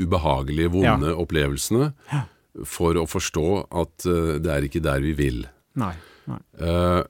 [0.05, 2.24] ubehagelige, vonde opplevelsene Ja.
[2.64, 5.47] for å forstå at uh, det er ikke der vi vil.
[5.76, 5.95] Nei.
[6.26, 6.39] nei.
[6.61, 7.05] Uh,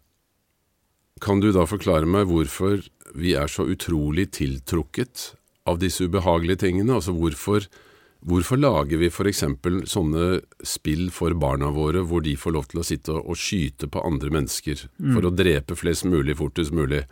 [1.20, 2.84] kan du da forklare meg hvorfor
[3.16, 5.34] vi er så utrolig tiltrukket
[5.66, 6.92] av disse ubehagelige tingene?
[6.94, 7.66] Altså hvorfor,
[8.24, 9.44] hvorfor lager vi f.eks.
[9.90, 10.26] sånne
[10.64, 14.32] spill for barna våre hvor de får lov til å sitte og skyte på andre
[14.34, 17.04] mennesker for å drepe flest mulig fortest mulig?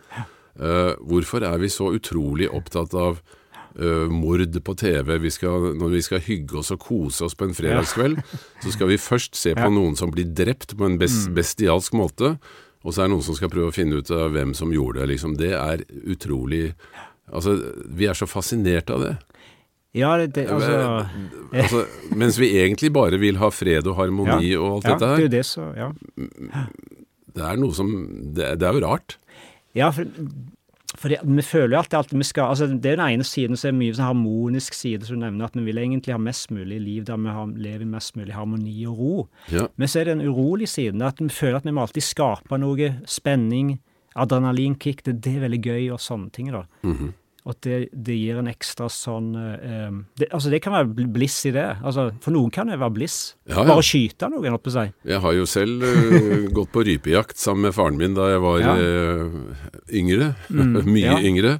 [0.55, 5.17] Uh, hvorfor er vi så utrolig opptatt av uh, mord på TV?
[5.23, 8.21] Vi skal, når vi skal hygge oss og kose oss på en fredagskveld,
[8.63, 12.37] så skal vi først se på noen som blir drept på en best, bestialsk måte,
[12.85, 15.01] og så er det noen som skal prøve å finne ut av hvem som gjorde
[15.01, 15.11] det.
[15.15, 15.35] Liksom.
[15.41, 16.69] Det er utrolig
[17.33, 17.55] Altså,
[17.89, 19.15] vi er så fascinert av det.
[19.95, 21.05] Ja, det, det altså
[21.55, 25.15] altså, mens vi egentlig bare vil ha fred og harmoni og alt ja, dette det
[25.15, 25.87] er jo det så, ja.
[27.35, 27.89] Det er noe som
[28.35, 29.17] Det, det er jo rart.
[29.75, 30.07] Ja, for,
[30.95, 33.59] for det, vi føler jo alltid at vi skal altså Det er den ene siden
[33.59, 36.51] som er mye sånn harmonisk side, som du nevner, at vi vil egentlig ha mest
[36.55, 39.15] mulig liv der vi har, lever i mest mulig harmoni og ro.
[39.51, 39.67] Ja.
[39.75, 42.59] Men så er det den urolige siden, at vi føler at vi må alltid skape
[42.61, 43.77] noe spenning,
[44.15, 46.51] adrenalinkick, det, det er veldig gøy og sånne ting.
[46.55, 46.65] da.
[46.87, 47.13] Mhm.
[47.45, 51.37] Og at det, det gir en ekstra sånn eh, det, Altså, det kan være bliss
[51.45, 51.65] i det.
[51.85, 53.17] Altså, For noen kan det være bliss.
[53.45, 53.67] Ja, ja.
[53.69, 54.85] Bare skyte noen, holdt på å si.
[55.11, 58.57] Jeg har jo selv uh, gått på rypejakt sammen med faren min da jeg var
[58.63, 58.73] Ja.
[58.73, 60.31] uh, yngre.
[60.89, 61.19] Mye ja.
[61.21, 61.53] yngre.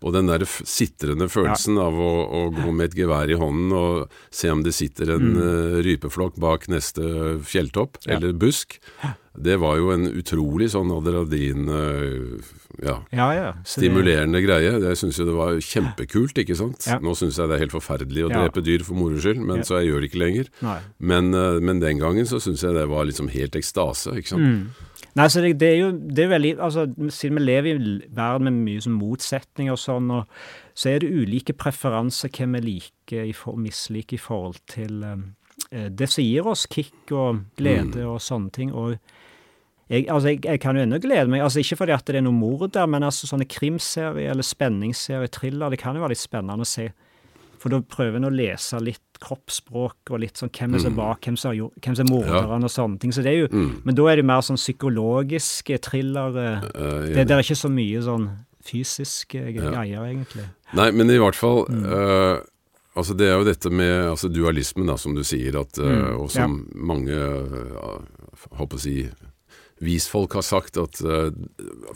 [0.00, 4.16] Og den der sitrende følelsen av å, å gå med et gevær i hånden og
[4.32, 8.78] se om det sitter en eh, rypeflokk bak neste fjelltopp eller busk,
[9.38, 12.48] det var jo en utrolig sånn adrenalin eh,
[12.82, 13.52] ja, ja, ja.
[13.64, 14.74] Så det- stimulerende greie.
[14.82, 16.88] Jeg syns jo det var kjempekult, ikke sant.
[17.02, 19.80] Nå syns jeg det er helt forferdelig å drepe dyr for moro skyld, men så
[19.80, 20.50] jeg gjør det ikke lenger.
[20.98, 24.42] Men, eh, men den gangen så syns jeg det var liksom helt ekstase, ikke sant.
[24.42, 24.68] Mm.
[25.16, 28.02] Nei, så det, det er jo det er veldig altså, Siden vi lever i en
[28.12, 30.28] verden med mye sånn motsetninger og sånn, og,
[30.76, 35.16] så er det ulike preferanser hvem vi liker og misliker i forhold til eh,
[35.70, 38.72] det som gir oss kick og glede og sånne ting.
[38.72, 38.96] og
[39.88, 42.24] jeg, altså, jeg, jeg kan jo ennå glede meg, altså ikke fordi at det er
[42.26, 46.22] noe mord der, men altså sånne krimserier eller spenningsserier, thriller, det kan jo være litt
[46.22, 46.88] spennende å se.
[47.62, 50.96] For da prøver en å lese litt kroppsspråk og litt sånn hvem er som er
[50.98, 53.14] bak, hvem som er, hvem som er morderen og sånne ting.
[53.14, 56.48] Så det er jo, Men da er det mer sånn psykologiske thrillere.
[56.74, 58.26] Uh, Det, det er ikke så mye sånn
[58.66, 60.48] fysiske greier, egentlig.
[60.74, 62.42] Nei, men i hvert fall uh,
[62.96, 66.30] Altså Det er jo dette med altså dualismen, da, som du sier, at, mm, og
[66.32, 66.76] som ja.
[66.92, 67.18] mange
[68.56, 69.00] håper å si
[69.78, 71.28] visfolk har sagt at uh,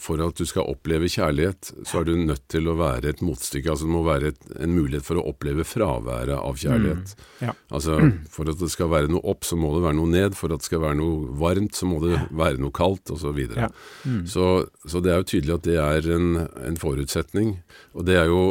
[0.00, 3.72] for at du skal oppleve kjærlighet, så er du nødt til å være et motstykke.
[3.72, 7.14] Altså det må være et, en mulighet for å oppleve fraværet av kjærlighet.
[7.16, 7.46] Mm.
[7.46, 7.54] Ja.
[7.72, 7.96] Altså
[8.34, 10.36] For at det skal være noe opp, så må det være noe ned.
[10.36, 13.40] For at det skal være noe varmt, så må det være noe kaldt, osv.
[13.40, 13.70] Så, ja.
[14.04, 14.20] mm.
[14.28, 14.50] så,
[14.84, 16.28] så det er jo tydelig at det er en,
[16.68, 17.56] en forutsetning.
[17.96, 18.44] Og det er jo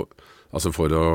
[0.50, 1.06] Altså for å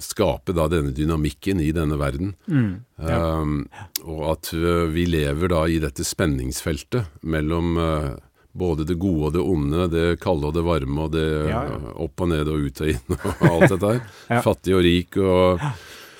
[0.00, 2.32] skape da denne dynamikken i denne verden.
[2.48, 2.72] Mm,
[3.04, 3.20] ja.
[3.36, 3.66] um,
[4.06, 8.08] og at uh, vi lever da i dette spenningsfeltet mellom uh,
[8.56, 11.78] både det gode og det onde, det kalde og det varme, og det ja, ja.
[12.02, 14.42] opp og ned og ut og inn og alt dette her.
[14.46, 15.66] Fattig og rik og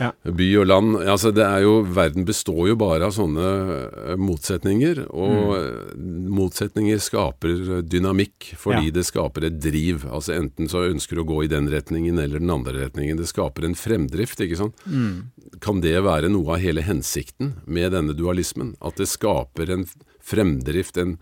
[0.00, 0.10] ja.
[0.24, 0.94] By og land.
[1.04, 5.02] Altså det er jo, verden består jo bare av sånne eh, motsetninger.
[5.12, 6.30] Og mm.
[6.32, 8.94] motsetninger skaper dynamikk fordi ja.
[8.96, 10.06] det skaper et driv.
[10.08, 13.20] Altså Enten så ønsker du å gå i den retningen eller den andre retningen.
[13.20, 14.86] Det skaper en fremdrift, ikke sant.
[14.88, 15.58] Mm.
[15.60, 18.74] Kan det være noe av hele hensikten med denne dualismen?
[18.80, 19.88] At det skaper en
[20.24, 21.18] fremdrift, en,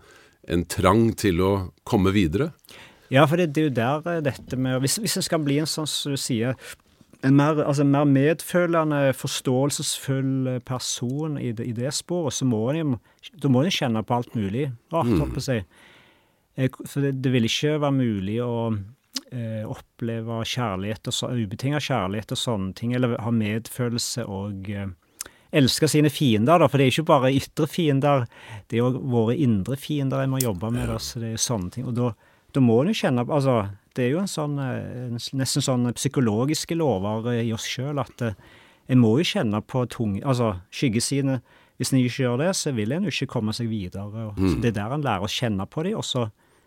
[0.47, 1.53] en trang til å
[1.83, 2.53] komme videre?
[3.09, 5.57] Ja, for det, det, er jo der eh, dette med Hvis, hvis det skal bli
[5.59, 6.55] en sånn som du sier
[7.21, 12.95] en mer, altså mer medfølende, forståelsesfull person i det, i det sporet, så må en
[12.95, 15.59] en kjenne på alt mulig rart, holdt på å si.
[16.87, 18.71] For det, det, vil ikke være mulig å
[19.31, 24.89] eh, oppleve kjærlighet og ubetinga kjærlighet og sånne ting, eller ha medfølelse og eh,
[25.51, 28.25] elske sine fiender, da, for det er ikke bare ytre fiender,
[28.69, 31.73] det er òg våre indre fiender jeg må jobbe med, da, så det er sånne
[31.73, 31.87] ting.
[31.89, 32.11] Og da,
[32.55, 33.61] da må en jo kjenne på Altså,
[33.97, 38.37] det er jo en sånn, en, nesten sånn psykologiske lover i oss sjøl at eh,
[38.89, 41.39] en må jo kjenne på tung, altså skyggesidene.
[41.79, 44.29] Hvis en ikke gjør det, så vil en jo ikke komme seg videre.
[44.35, 44.57] Mm.
[44.63, 45.95] Det er der en lærer å kjenne på dem.
[45.99, 46.25] Og så,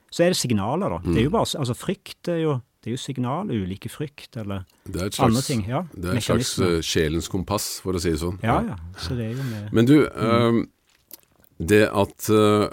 [0.09, 1.01] så, er det signaler, da.
[1.03, 1.09] Mm.
[1.11, 1.35] Det er jo mm.
[1.35, 3.51] bare, altså Frykt er jo, det er jo signal.
[3.53, 5.67] Ulike frykt eller slags, andre ting.
[5.69, 8.39] Ja, det er et slags uh, sjelens kompass, for å si det sånn.
[8.47, 8.79] Ja, ja.
[9.03, 10.63] Så det er jo med, Men du, mm.
[11.63, 12.69] Det at uh,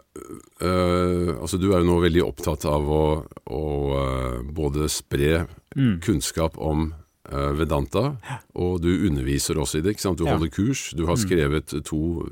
[1.39, 3.23] Altså, du er jo nå veldig opptatt av å,
[3.55, 3.63] å
[3.93, 5.99] uh, både spre mm.
[6.05, 6.93] kunnskap om
[7.29, 8.17] Vedanta,
[8.57, 9.91] og du underviser også i det.
[9.93, 10.17] ikke sant?
[10.17, 10.33] Du ja.
[10.33, 10.97] holder kurs.
[10.97, 11.21] Du har mm.
[11.21, 12.25] skrevet to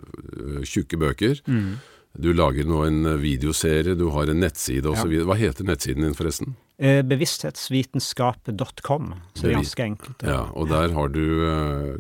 [0.66, 1.38] tjukke bøker.
[1.46, 1.78] Mm.
[2.18, 5.14] Du lager nå en videoserie, du har en nettside osv.
[5.14, 5.22] Ja.
[5.30, 6.58] Hva heter nettsiden din, forresten?
[6.82, 9.14] Bevissthetsvitenskap.com.
[9.36, 10.18] Så det er ganske enkelt.
[10.26, 11.46] Ja, Og der har du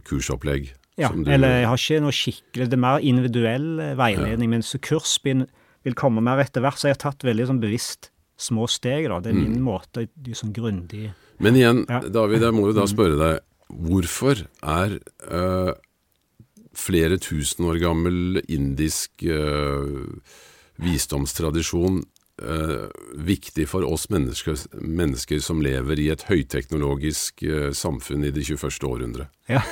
[0.09, 0.73] kursopplegg.
[0.97, 4.53] Ja, du, eller jeg har ikke noe skikkelig Det er mer individuell eh, veiledning, ja.
[4.55, 5.45] mens kursbind
[5.85, 6.79] vil komme mer etter hvert.
[6.81, 8.09] Så jeg har tatt veldig sånn bevisst
[8.41, 9.21] små steg, da.
[9.21, 9.65] Det er min mm.
[9.65, 11.07] måte, de sånn grundig
[11.41, 12.01] Men igjen, ja.
[12.01, 12.91] David, jeg må jo da mm.
[12.91, 13.45] spørre deg.
[13.67, 15.71] Hvorfor er øh,
[16.77, 20.07] flere tusen år gammel indisk øh,
[20.81, 22.03] visdomstradisjon
[22.45, 22.85] uh,
[23.25, 27.41] viktig for oss mennesker, mennesker, som lever i et høyteknologisk
[27.73, 28.85] samfunn i det 21.
[28.85, 29.25] århundre?
[29.49, 29.63] Ja.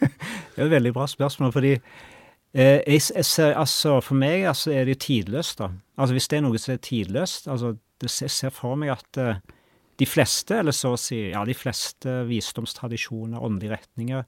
[0.00, 4.72] Det er et veldig bra spørsmål, fordi eh, jeg, jeg ser, altså, For meg altså,
[4.72, 5.70] er det jo tidløst, da.
[5.96, 9.20] Altså Hvis det er noe som er tidløst altså, det, Jeg ser for meg at
[9.20, 9.42] eh,
[10.00, 14.24] de fleste, eller så å si ja, de fleste visdomstradisjoner, åndelige retninger,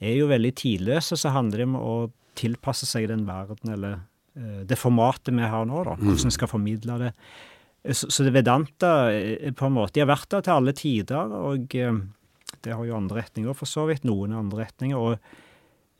[0.00, 1.18] er jo veldig tidløse.
[1.18, 1.96] Så handler det om å
[2.38, 3.98] tilpasse seg den verden, eller
[4.38, 5.96] eh, det formatet vi har nå, da.
[6.00, 7.12] Hvordan vi skal formidle det.
[7.94, 11.34] Så, så det Vedanta eh, på en måte, de har vært der til alle tider,
[11.52, 12.00] og eh,
[12.64, 14.06] det har jo andre retninger, for så vidt.
[14.08, 14.98] Noen andre retninger.
[14.98, 15.38] Og,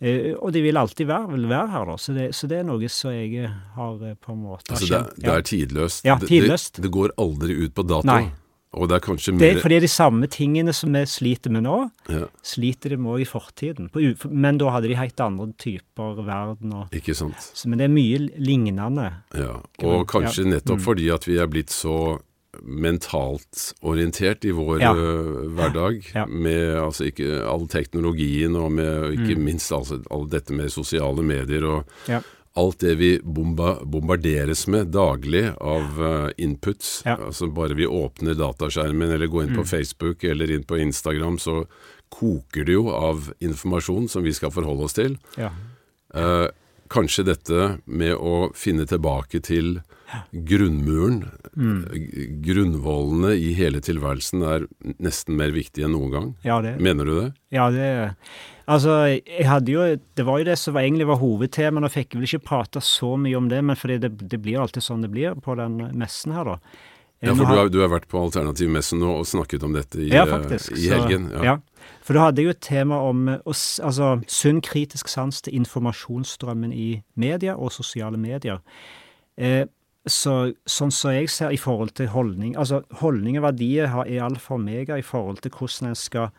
[0.00, 1.96] eh, og de vil alltid være, vil være her, da.
[2.00, 3.46] Så det, så det, er noe som jeg
[3.76, 6.04] har eh, på en måte Altså det, det, er tidløst?
[6.08, 6.76] Ja, tidløst.
[6.76, 8.08] Det, det, går aldri ut på dato?
[8.10, 8.28] Nei.
[8.76, 11.64] Og det er kanskje mer Det er fordi de samme tingene som vi sliter med
[11.64, 11.76] nå,
[12.12, 12.26] ja.
[12.44, 13.88] sliter de med òg i fortiden.
[14.28, 16.74] men da hadde de helt andre typer verden.
[16.76, 17.40] Og, Ikke sant.
[17.54, 19.08] Så, men det er mye lignende.
[19.32, 20.50] Ja, og kanskje ja.
[20.56, 20.84] nettopp mm.
[20.84, 22.18] fordi at vi er blitt så
[22.62, 24.92] mentalt orientert i vår ja.
[24.94, 26.00] uh, hverdag.
[26.14, 26.26] Ja.
[26.26, 29.44] Med altså ikke all teknologien og med ikke mm.
[29.50, 32.20] minst altså, all dette med sosiale medier og ja.
[32.58, 37.00] alt det vi bomba, bombarderes med daglig av uh, inputs.
[37.06, 39.60] Altså bare vi åpner dataskjermen eller går inn mm.
[39.62, 41.62] på Facebook eller inn på Instagram, så
[42.08, 45.18] koker det jo av informasjon som vi skal forholde oss til.
[45.38, 46.48] Uh,
[46.88, 49.78] kanskje dette med å finne tilbake til
[50.32, 51.22] grunnmuren,
[51.56, 51.80] mm.
[52.44, 54.68] grunnvollene i hele tilværelsen, er
[55.02, 56.30] nesten mer viktig enn noen gang.
[56.46, 57.32] Ja, det, Mener du det?
[57.54, 57.88] Ja, det
[58.68, 58.92] Altså,
[59.24, 61.80] jeg hadde jo Det var jo det som var, egentlig var hovedtemaet.
[61.80, 64.60] Nå fikk jeg vel ikke prate så mye om det, men fordi det, det blir
[64.60, 66.84] alltid sånn det blir på den messen her, da.
[67.18, 70.22] Ja, for du har, du har vært på Alternativmessen og snakket om dette i, ja,
[70.28, 71.26] faktisk, i helgen.
[71.32, 71.56] Så, ja.
[71.56, 71.88] ja.
[72.06, 77.00] For da hadde jeg jo et tema om altså, sunn kritisk sans til informasjonsstrømmen i
[77.18, 78.62] media og sosiale medier.
[79.34, 79.64] Eh,
[80.10, 84.24] så, sånn som jeg ser i forhold til holdning Altså, holdning og verdier har- er
[84.24, 86.30] alt for meg i forhold til hvordan en skal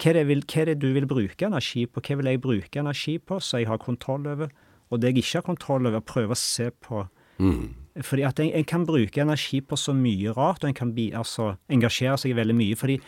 [0.00, 2.00] hva er, vil, hva er det du vil bruke energi på?
[2.00, 4.48] Hva vil jeg bruke energi på, så jeg har kontroll over?
[4.90, 7.08] Og det jeg ikke har kontroll over, prøve å se på
[7.40, 7.70] Mm.
[8.04, 11.10] Fordi at en, en kan bruke energi på så mye rart, og en kan bi,
[11.16, 12.76] altså, engasjere seg veldig mye.
[12.76, 13.00] fordi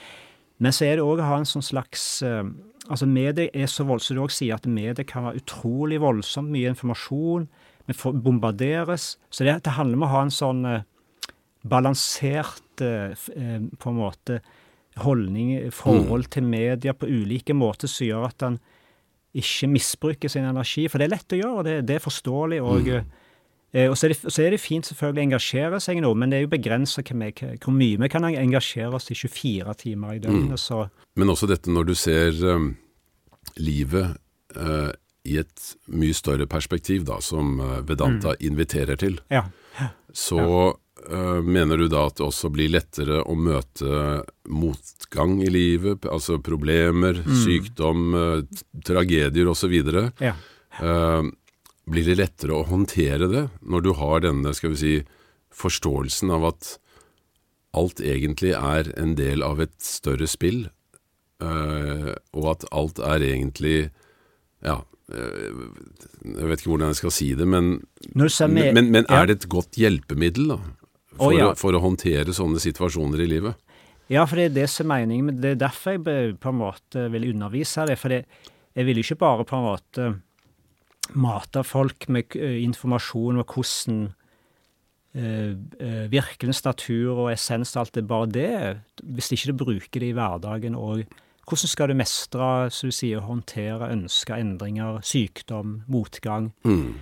[0.58, 2.44] Men så er det òg å ha en sånn slags uh,
[2.90, 6.72] Altså, medier er så voldsomt, du òg sier at medier kan være utrolig voldsomt mye
[6.74, 7.46] informasjon.
[7.86, 9.16] Vi bombarderes.
[9.30, 10.84] Så det, det handler om å ha en sånn eh,
[11.62, 14.42] balansert eh, eh, på en måte
[15.02, 18.60] holdning, forhold til media på ulike måter som gjør at en
[19.32, 20.86] ikke misbruker sin energi.
[20.90, 22.60] For det er lett å gjøre, og det, det er forståelig.
[22.60, 26.04] Og, eh, og så, er det, så er det fint selvfølgelig å engasjere seg i
[26.04, 30.18] noe, men det er jo begrensa hvor mye vi kan engasjere oss i 24 timer
[30.18, 30.60] i døgnet.
[30.60, 30.84] Så
[31.16, 32.74] Men også dette når du ser um,
[33.56, 34.12] livet
[34.56, 34.90] eh,
[35.24, 39.44] i et mye større perspektiv, da, som Vedanta Vedanta inviterer til, ja.
[40.12, 40.42] så
[41.08, 46.40] eh, mener du da at det også blir lettere å møte motgang i livet, altså
[46.42, 49.78] problemer, sykdom, eh, tragedier osv.?
[50.22, 50.34] ja.
[50.80, 51.22] Eh,
[51.84, 54.94] blir det lettere å håndtere det når du har denne, skal vi si,
[55.52, 56.76] forståelsen av at
[57.76, 60.66] alt egentlig er en del av et større spill,
[61.42, 63.90] eh, og at alt er egentlig
[64.62, 67.74] Ja, eh, jeg vet ikke hvordan jeg skal si det, men,
[68.14, 70.58] med, men, men er det et godt hjelpemiddel da,
[71.16, 71.50] for, Å, ja.
[71.58, 73.58] for å håndtere sånne situasjoner i livet?
[74.12, 75.30] Ja, for det er det som er meningen.
[75.30, 77.96] Men det er derfor jeg på en måte vil undervise det.
[78.00, 80.08] For jeg vil ikke bare på en måte
[81.18, 84.02] mate folk med eh, informasjon om hvordan
[85.18, 88.52] eh, eh, virkelens natur og essens og alt det, bare det,
[89.02, 91.04] hvis ikke du bruker det i hverdagen og
[91.48, 96.52] hvordan skal du mestre, som du sier, håndtere ønska endringer, sykdom, motgang?
[96.64, 97.00] Mm.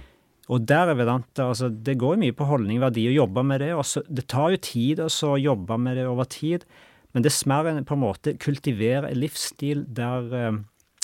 [0.51, 3.61] Og der er Vedanta altså Det går jo mye på holdning, verdi, å jobbe med
[3.62, 3.74] det.
[3.76, 6.64] Også, Det tar jo tid også å jobbe med det over tid,
[7.12, 10.59] men det er mer enn på en måte kultivere en livsstil der eh,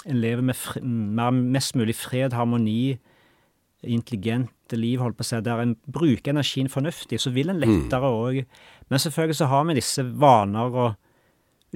[0.06, 2.98] en lever med fri, mer, mest mulig fred, harmoni,
[3.82, 8.10] intelligente liv, holdt på å si, der en bruker energien fornuftig, så vil en lettere
[8.10, 8.44] òg
[8.88, 10.94] Men selvfølgelig så har vi disse vaner og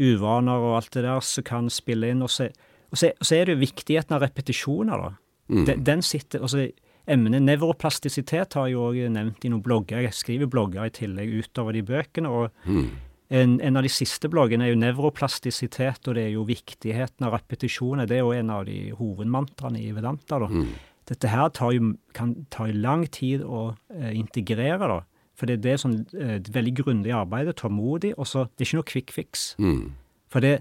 [0.00, 2.24] uvaner og alt det der som kan spille inn.
[2.26, 2.48] Og så,
[2.90, 5.12] og så, og så er det jo viktigheten av repetisjoner, da.
[5.50, 6.68] Den, den sitter altså
[7.10, 10.04] Emnet nevroplastisitet har jeg jo nevnt i noen blogger.
[10.04, 12.30] Jeg skriver blogger i tillegg utover de bøkene.
[12.30, 12.68] og
[13.30, 17.36] en, en av de siste bloggene er jo nevroplastisitet, og det er jo viktigheten av
[17.38, 18.08] repetisjoner.
[18.10, 20.38] Det er jo en av de hovedmantraene i Vedanta.
[20.42, 20.48] da.
[21.10, 25.00] Dette her tar jo, kan ta lang tid å eh, integrere, da.
[25.40, 28.80] For det, det er sånn eh, veldig grundig arbeid, tålmodig, og så Det er ikke
[28.80, 29.44] noe quick fix.
[29.58, 29.84] Mm.
[30.30, 30.58] For det,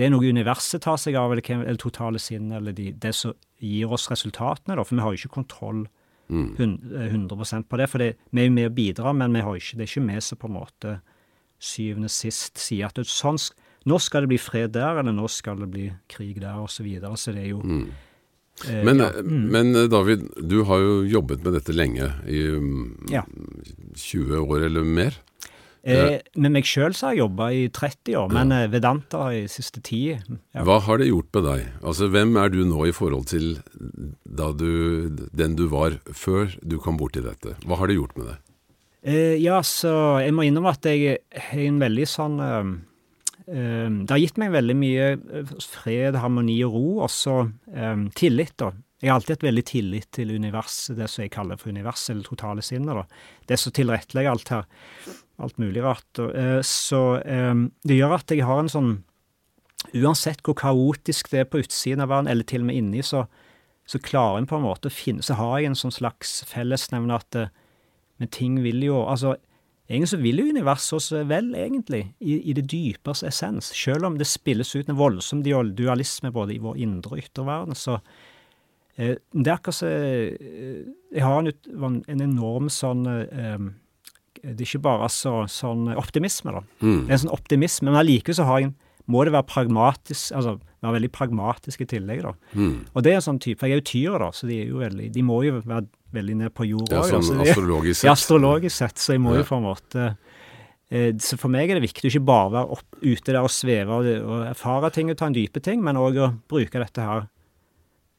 [0.00, 3.36] det er noe universet tar seg av, eller, eller totale sinn, eller de, det som
[3.60, 4.86] gir oss resultatene, da.
[4.86, 5.84] For vi har jo ikke kontroll
[6.32, 6.46] mm.
[6.56, 7.88] eh, 100 på det.
[7.92, 10.06] For det, vi er jo med å bidra, men vi har ikke, det er ikke
[10.08, 10.94] vi som på en måte
[11.62, 13.38] syvende sist sier at sånn,
[13.86, 16.86] nå skal det bli fred der, eller nå skal det bli krig der, og så
[16.86, 17.12] videre.
[17.20, 18.08] Så det er jo eh,
[18.84, 19.10] Men, ja.
[19.18, 19.44] mm.
[19.50, 23.26] men eh, David, du har jo jobbet med dette lenge, i mm, Ja.
[23.98, 25.16] 20 år eller mer.
[25.82, 28.68] Eh, med meg sjøl har jeg jobba i 30 år, men ja.
[28.70, 30.12] Vedanta i siste ti.
[30.14, 30.62] Ja.
[30.68, 31.66] Hva har det gjort med deg?
[31.82, 33.56] Altså, Hvem er du nå i forhold til
[34.22, 37.56] da du, den du var før du kom borti dette?
[37.66, 38.40] Hva har det gjort med deg?
[39.02, 42.74] Eh, ja, så jeg må innrømme at jeg er en veldig sånn eh, eh,
[43.52, 47.36] Det har gitt meg veldig mye eh, fred, harmoni og ro, også
[47.74, 48.72] eh, tillit, da.
[49.02, 52.28] Jeg har alltid hatt veldig tillit til universet, det som jeg kaller for universet, eller
[52.28, 53.22] totale sinnet, da.
[53.50, 54.68] Det som tilrettelegger alt her.
[55.42, 56.10] Alt mulig rart.
[56.22, 58.92] Og, eh, så eh, det gjør at jeg har en sånn
[59.98, 63.24] Uansett hvor kaotisk det er på utsiden av verden, eller til og med inni, så,
[63.82, 67.18] så klarer en på en måte å finne Så har jeg en sånn slags fellesnevner
[67.18, 67.50] at eh,
[68.22, 69.34] men ting vil jo Altså,
[69.92, 73.72] egentlig så vil jo universet oss vel, egentlig, i, i det dypeste essens.
[73.76, 77.78] Selv om det spilles ut en voldsom dualisme både i vår indre og ytre verden,
[77.78, 77.98] så
[78.96, 83.68] eh, Det er akkurat så eh, Jeg har en, en enorm sånn eh,
[84.42, 86.64] Det er ikke bare så, sånn optimisme, da.
[87.06, 88.78] Det er en sånn optimisme, men allikevel så har jeg en
[89.10, 92.32] må det være pragmatisk, altså være veldig pragmatisk i tillegg, da.
[92.94, 94.70] Og det er en sånn type, for jeg er jo tyr, da, så de er
[94.70, 96.90] jo veldig, de må jo være veldig ned på jord.
[96.92, 98.06] Ja, sånn så astrologisk sett.
[98.08, 100.06] Ja, astrologisk sett, så jeg må jo på en måte
[100.90, 103.52] eh, Så for meg er det viktig å ikke bare være opp, ute der og
[103.52, 107.08] sveve og, og erfare ting og ta en dype ting, men òg å bruke dette
[107.08, 107.24] her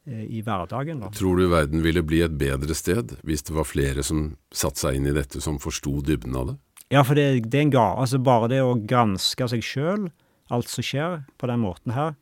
[0.09, 1.13] eh, i hverdagen, da.
[1.15, 4.99] Tror du verden ville bli et bedre sted hvis det var flere som satte seg
[4.99, 6.59] inn i dette, som forsto dybden av det?
[6.93, 8.01] Ja, for det, det er en gave.
[8.03, 10.11] altså bare det å granske seg sjøl,
[10.53, 12.13] alt som skjer på den måten her,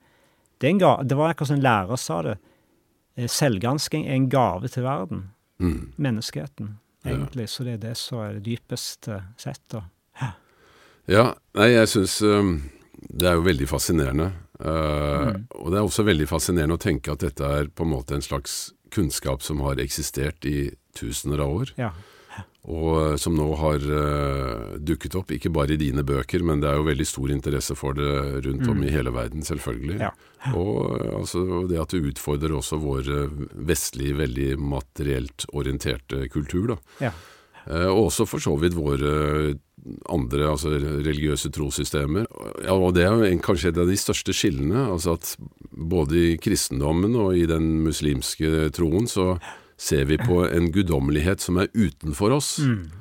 [0.62, 2.38] det, er det var akkurat som en lærer sa det.
[3.18, 5.24] eh, Selvgransking er en gave til verden.
[5.62, 5.92] Mm.
[6.02, 6.76] Menneskeheten.
[7.06, 7.48] egentlig.
[7.50, 9.86] Så det er det som er det dypeste sett, da.
[11.10, 12.20] Ja, nei, jeg syns
[13.10, 14.28] det er jo veldig fascinerende.
[14.62, 15.40] Uh, mm.
[15.58, 18.26] Og det er også veldig fascinerende å tenke at dette er på en måte en
[18.26, 21.74] slags kunnskap som har eksistert i tusener av år.
[21.80, 21.92] Ja.
[22.70, 26.78] Og som nå har uh, dukket opp, ikke bare i dine bøker, men det er
[26.78, 28.12] jo veldig stor interesse for det
[28.46, 28.86] rundt om mm.
[28.86, 29.98] i hele verden, selvfølgelig.
[30.04, 30.12] Ja.
[30.54, 33.10] Og altså, det at det utfordrer også vår
[33.66, 36.80] vestlige, veldig materielt orienterte kultur, da.
[37.10, 37.16] Ja.
[37.66, 39.58] Uh, og også for så vidt våre
[40.14, 42.28] andre altså religiøse trossystemer.
[42.66, 44.86] Ja, og det er en, kanskje et av de største skillene.
[44.94, 45.34] altså at
[45.72, 49.36] Både i kristendommen og i den muslimske troen så
[49.82, 52.58] ser vi på en guddommelighet som er utenfor oss.
[52.62, 52.92] Mm.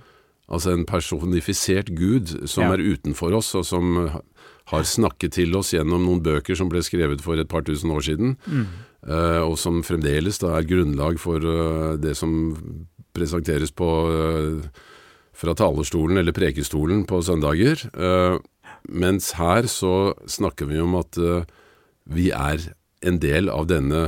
[0.51, 2.75] Altså en personifisert gud som ja.
[2.75, 3.99] er utenfor oss, og som
[4.71, 8.05] har snakket til oss gjennom noen bøker som ble skrevet for et par tusen år
[8.07, 8.65] siden, mm.
[9.11, 12.33] uh, og som fremdeles da er grunnlag for uh, det som
[13.17, 14.87] presenteres på uh,
[15.41, 17.87] fra talerstolen eller prekestolen på søndager.
[18.93, 21.17] Mens her så snakker vi om at
[22.13, 22.67] vi er
[23.09, 24.03] en del av denne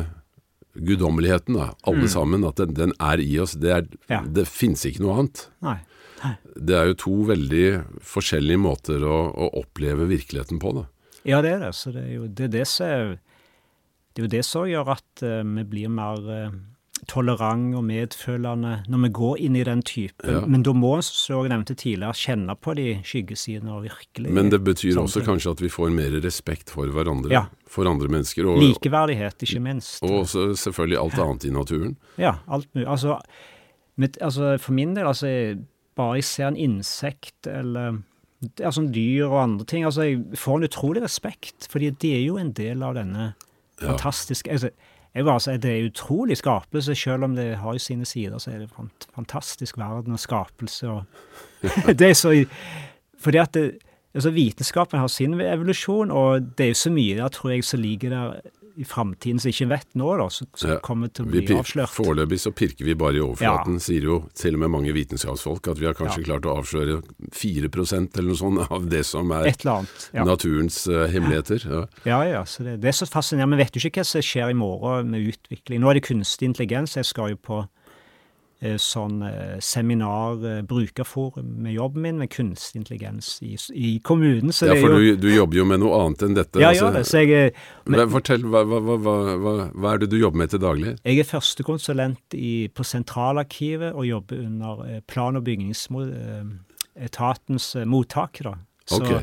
[0.75, 2.13] guddommeligheten, da, alle mm.
[2.13, 2.47] sammen.
[2.49, 3.57] At den, den, er i oss.
[3.61, 4.23] Det, er, ja.
[4.27, 5.47] det finnes ikke noe annet.
[5.65, 5.79] Nei.
[6.23, 6.35] Nei.
[6.55, 7.67] Det er jo to veldig
[8.07, 10.87] forskjellige måter å, å oppleve virkeligheten på, da.
[11.29, 11.73] Ja, det er det.
[11.79, 15.41] Så det er jo det, det, som, det, er jo det som gjør at uh,
[15.47, 16.23] vi blir mer
[17.11, 20.37] tolerant og medfølende når vi går inn i den typen.
[20.37, 20.43] Ja.
[20.47, 24.63] Men da må, som jeg nevnte tidligere, kjenne på de skyggesidene og virkelig Men det
[24.65, 27.45] betyr også kanskje at vi får mer respekt for hverandre, ja.
[27.67, 28.47] for andre mennesker.
[28.47, 29.99] Og, Likeverdighet, ikke minst.
[30.07, 31.99] Og også selvfølgelig alt annet i naturen.
[32.23, 32.87] Ja, alt mulig.
[32.87, 33.19] Altså,
[33.97, 35.59] med, altså for min del, altså
[35.99, 38.01] bare jeg ser en insekt eller
[38.63, 42.39] altså dyr og andre ting, altså jeg får en utrolig respekt, fordi det er jo
[42.39, 43.33] en del av denne
[43.83, 44.71] fantastiske altså,
[45.15, 48.63] jeg bare sier Det er utrolig skapelse, selv om det har sine sider, så er
[48.63, 50.89] det en fantastisk verden og skapelse.
[50.89, 51.05] og
[51.99, 52.45] det er så
[53.19, 53.79] Fordi at det,
[54.15, 57.81] altså Vitenskapen har sin evolusjon, og det er jo så mye der, tror jeg, som
[57.81, 58.41] ligger der
[58.77, 61.93] i framtiden som ikke vet nå, da, som, som ja, kommer til å bli avslørt.
[61.93, 63.85] Foreløpig så pirker vi bare i overflaten, ja.
[63.85, 66.29] sier jo til og med mange vitenskapsfolk, at vi har kanskje ja.
[66.31, 67.01] klart å avsløre
[67.37, 71.69] 4% eller noe sånt av det som er annet, naturens uh, hemmeligheter.
[72.09, 72.43] Ja, ja.
[72.49, 73.59] så det, det, er så fascinerende.
[73.59, 75.83] Vi vet jo ikke hva som skjer i morgen med utvikling.
[75.83, 76.97] Nå er det kunstig intelligens.
[76.99, 77.63] Jeg skal jo på
[78.79, 84.53] sånn eh, seminar, eh, brukerforum, med jobben min med kunstig intelligens i, i kommunen.
[84.55, 86.61] ja, for jo, du, du, jobber jo med noe annet enn dette.
[86.63, 86.89] Ja, altså.
[86.95, 87.53] ja, så jeg,
[87.91, 88.97] men, Fortell, hva, hva, hva,
[89.37, 90.91] hva, er det du jobber med til daglig?
[91.03, 92.27] Jeg er førstekonsulent
[92.77, 94.73] på Sentralarkivet og jobber under
[95.11, 98.35] plan- og bygningsetatens mottak.
[98.47, 98.53] da.
[98.87, 99.23] Så, okay.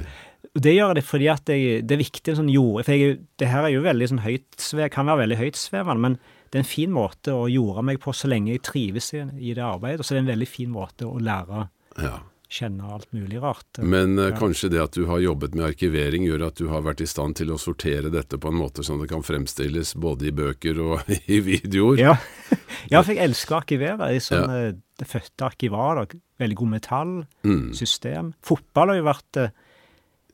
[0.59, 2.83] Det gjør det fordi at jeg, det er viktig sånn jord...
[2.87, 6.17] For jeg, det her er jo veldig sånn høytsvev, kan være veldig høytsvevende, men
[6.49, 9.53] det er en fin måte å jorde meg på så lenge jeg trives i, i
[9.53, 10.01] det arbeidet.
[10.01, 11.67] Og Så er det en veldig fin måte å lære
[12.01, 12.15] ja.
[12.49, 13.81] kjenne alt mulig rart.
[13.85, 14.31] Men ja.
[14.37, 17.37] kanskje det at du har jobbet med arkivering gjør at du har vært i stand
[17.37, 21.13] til å sortere dette på en måte som det kan fremstilles både i bøker og
[21.35, 22.01] i videoer?
[22.01, 22.17] Ja,
[22.93, 24.09] ja for jeg elsker å arkivere.
[24.09, 24.69] Jeg er sånn, ja.
[24.71, 26.01] Eh, det fødte arkivar.
[26.41, 28.33] Veldig god metallsystem.
[28.33, 28.37] Mm.
[28.43, 29.53] Fotball har jo vært uh,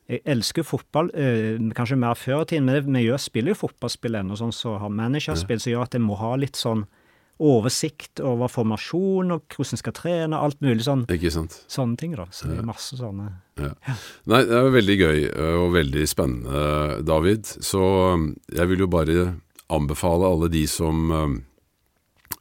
[0.06, 4.38] jeg elsker fotball, eh, kanskje mer før i tiden, men vi spiller jo fotballspill ennå,
[4.38, 6.86] sånn som så har managerspill, som gjør at jeg må ha litt sånn
[7.42, 11.04] oversikt over formasjon og hvordan skal trene, alt mulig sånn.
[11.12, 11.58] Ikke sant.
[11.68, 12.30] Sånne ting, da.
[12.32, 13.28] Så det er masse sånne
[13.60, 13.74] ja.
[13.88, 13.96] ja.
[14.32, 17.50] Nei, det er veldig gøy eh, og veldig spennende, David.
[17.66, 17.82] Så
[18.14, 19.28] um, jeg vil jo bare
[19.74, 21.38] anbefale alle de som, um,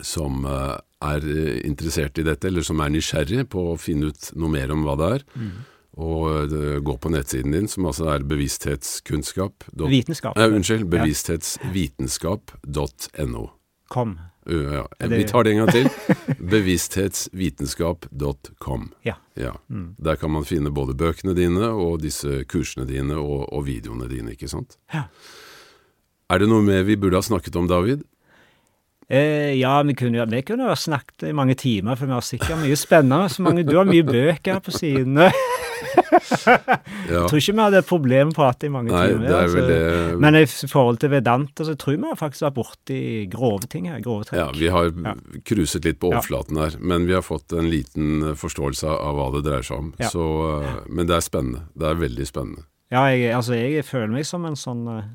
[0.04, 1.26] som uh, er
[1.64, 5.00] interessert i dette, eller som er nysgjerrig på å finne ut noe mer om hva
[5.00, 5.30] det er.
[5.34, 5.54] Mm
[5.96, 10.36] og eh, gå på nettsiden din, som altså er bevissthetskunnskap Vitenskap.
[10.38, 10.84] Nei, unnskyld.
[10.90, 13.50] Bevissthetsvitenskap.no.
[13.88, 14.18] Kom.
[14.50, 14.88] Uh, ja.
[14.98, 15.16] Det...
[15.16, 15.88] Vi tar det en gang til.
[16.52, 18.92] Bevissthetsvitenskap.com.
[19.06, 19.14] Ja.
[19.38, 19.52] ja.
[19.68, 19.94] Mm.
[19.98, 24.30] Der kan man finne både bøkene dine og disse kursene dine og, og videoene dine,
[24.34, 24.76] ikke sant?
[24.92, 25.02] Ja.
[26.32, 28.02] Er det noe mer vi burde ha snakket om, David?
[29.08, 32.62] Eh, ja, vi kunne, vi kunne ha snakket i mange timer, for vi har sikkert
[32.62, 33.28] mye spennende.
[33.28, 35.30] Så mange, du har mye bøker på sidene.
[36.48, 36.58] ja.
[37.08, 39.24] Jeg tror ikke vi hadde et problem på å prate i mange Nei, timer.
[39.24, 39.64] Det er altså.
[39.68, 40.18] det.
[40.24, 43.00] Men i forhold til Vedanta, så tror vi faktisk vært borti
[43.32, 44.02] grove ting her.
[44.04, 44.40] Grove trekk.
[44.40, 45.16] Ja, vi har ja.
[45.48, 49.44] cruiset litt på overflaten her, men vi har fått en liten forståelse av hva det
[49.48, 49.90] dreier seg om.
[50.00, 50.12] Ja.
[50.12, 50.28] Så,
[50.60, 51.66] eh, men det er spennende.
[51.74, 52.66] Det er veldig spennende.
[52.92, 55.06] Ja, jeg, altså jeg føler meg som en sånn eh,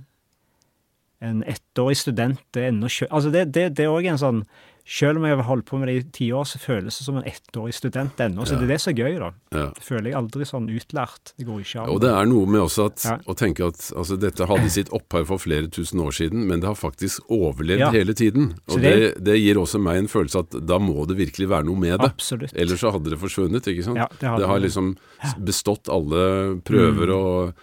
[1.19, 2.41] en ettårig student.
[2.53, 2.89] Det er ennå.
[3.09, 4.43] Altså, det, det, det er òg en sånn
[4.89, 7.17] selv om jeg har holdt på med det i ti år, så føles det som
[7.19, 8.41] en ettårig student ennå.
[8.47, 8.59] Så Ja.
[8.59, 9.29] det er det som er gøy, da.
[9.53, 9.65] Ja.
[9.75, 11.33] Det føler jeg aldri sånn utlært.
[11.37, 11.89] Det går ikke an.
[11.93, 13.17] Og det er noe med også at, Ja.
[13.29, 16.65] å tenke at altså, dette hadde sitt opphav for flere tusen år siden, men det
[16.67, 18.55] har faktisk overlevd hele tiden.
[18.67, 21.65] Og det- det, det gir også meg en følelse at da må det virkelig være
[21.65, 22.09] noe med det.
[22.09, 22.53] Absolutt.
[22.55, 23.95] Ellers så hadde det forsvunnet, ikke sant?
[24.19, 24.97] Det hadde det har liksom
[25.39, 27.15] bestått alle prøver Mm.
[27.15, 27.53] og,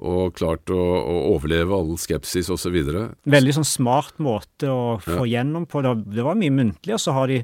[0.00, 2.76] og klart å, å overleve all skepsis osv.
[3.28, 5.82] Veldig sånn smart måte å få gjennom på.
[5.84, 7.42] Det, det var mye muntlig, og så har de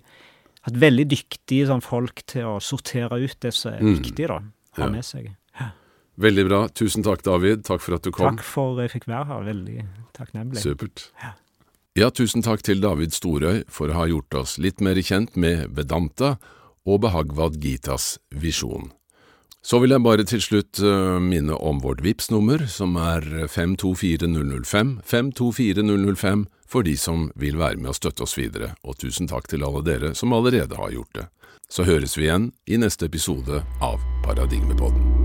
[0.66, 3.98] hatt veldig dyktige sånn, folk til å sortere ut det som er Mm.
[4.02, 4.38] viktig, da.
[4.40, 4.90] å Ha Ja.
[4.90, 5.30] med seg.
[6.18, 6.68] Veldig bra.
[6.68, 7.62] Tusen takk, David.
[7.64, 8.36] Takk for at du kom.
[8.36, 9.42] Takk for at jeg fikk være her.
[9.44, 9.86] Veldig
[10.16, 10.56] takknemlig.
[10.62, 11.10] Supert.
[11.96, 15.74] Ja, tusen takk til David Storøy for å ha gjort oss litt mer kjent med
[15.76, 16.38] Vedanta
[16.86, 18.92] og Behagvad Gitas visjon.
[19.66, 26.46] Så vil jeg bare til slutt eh, minne om vårt VIPS-nummer, som er 524005, 524005,
[26.70, 29.82] for de som vil være med å støtte oss videre, og tusen takk til alle
[29.86, 31.26] dere som allerede har gjort det.
[31.66, 35.15] Så høres vi igjen i neste episode av Paradigmepodden.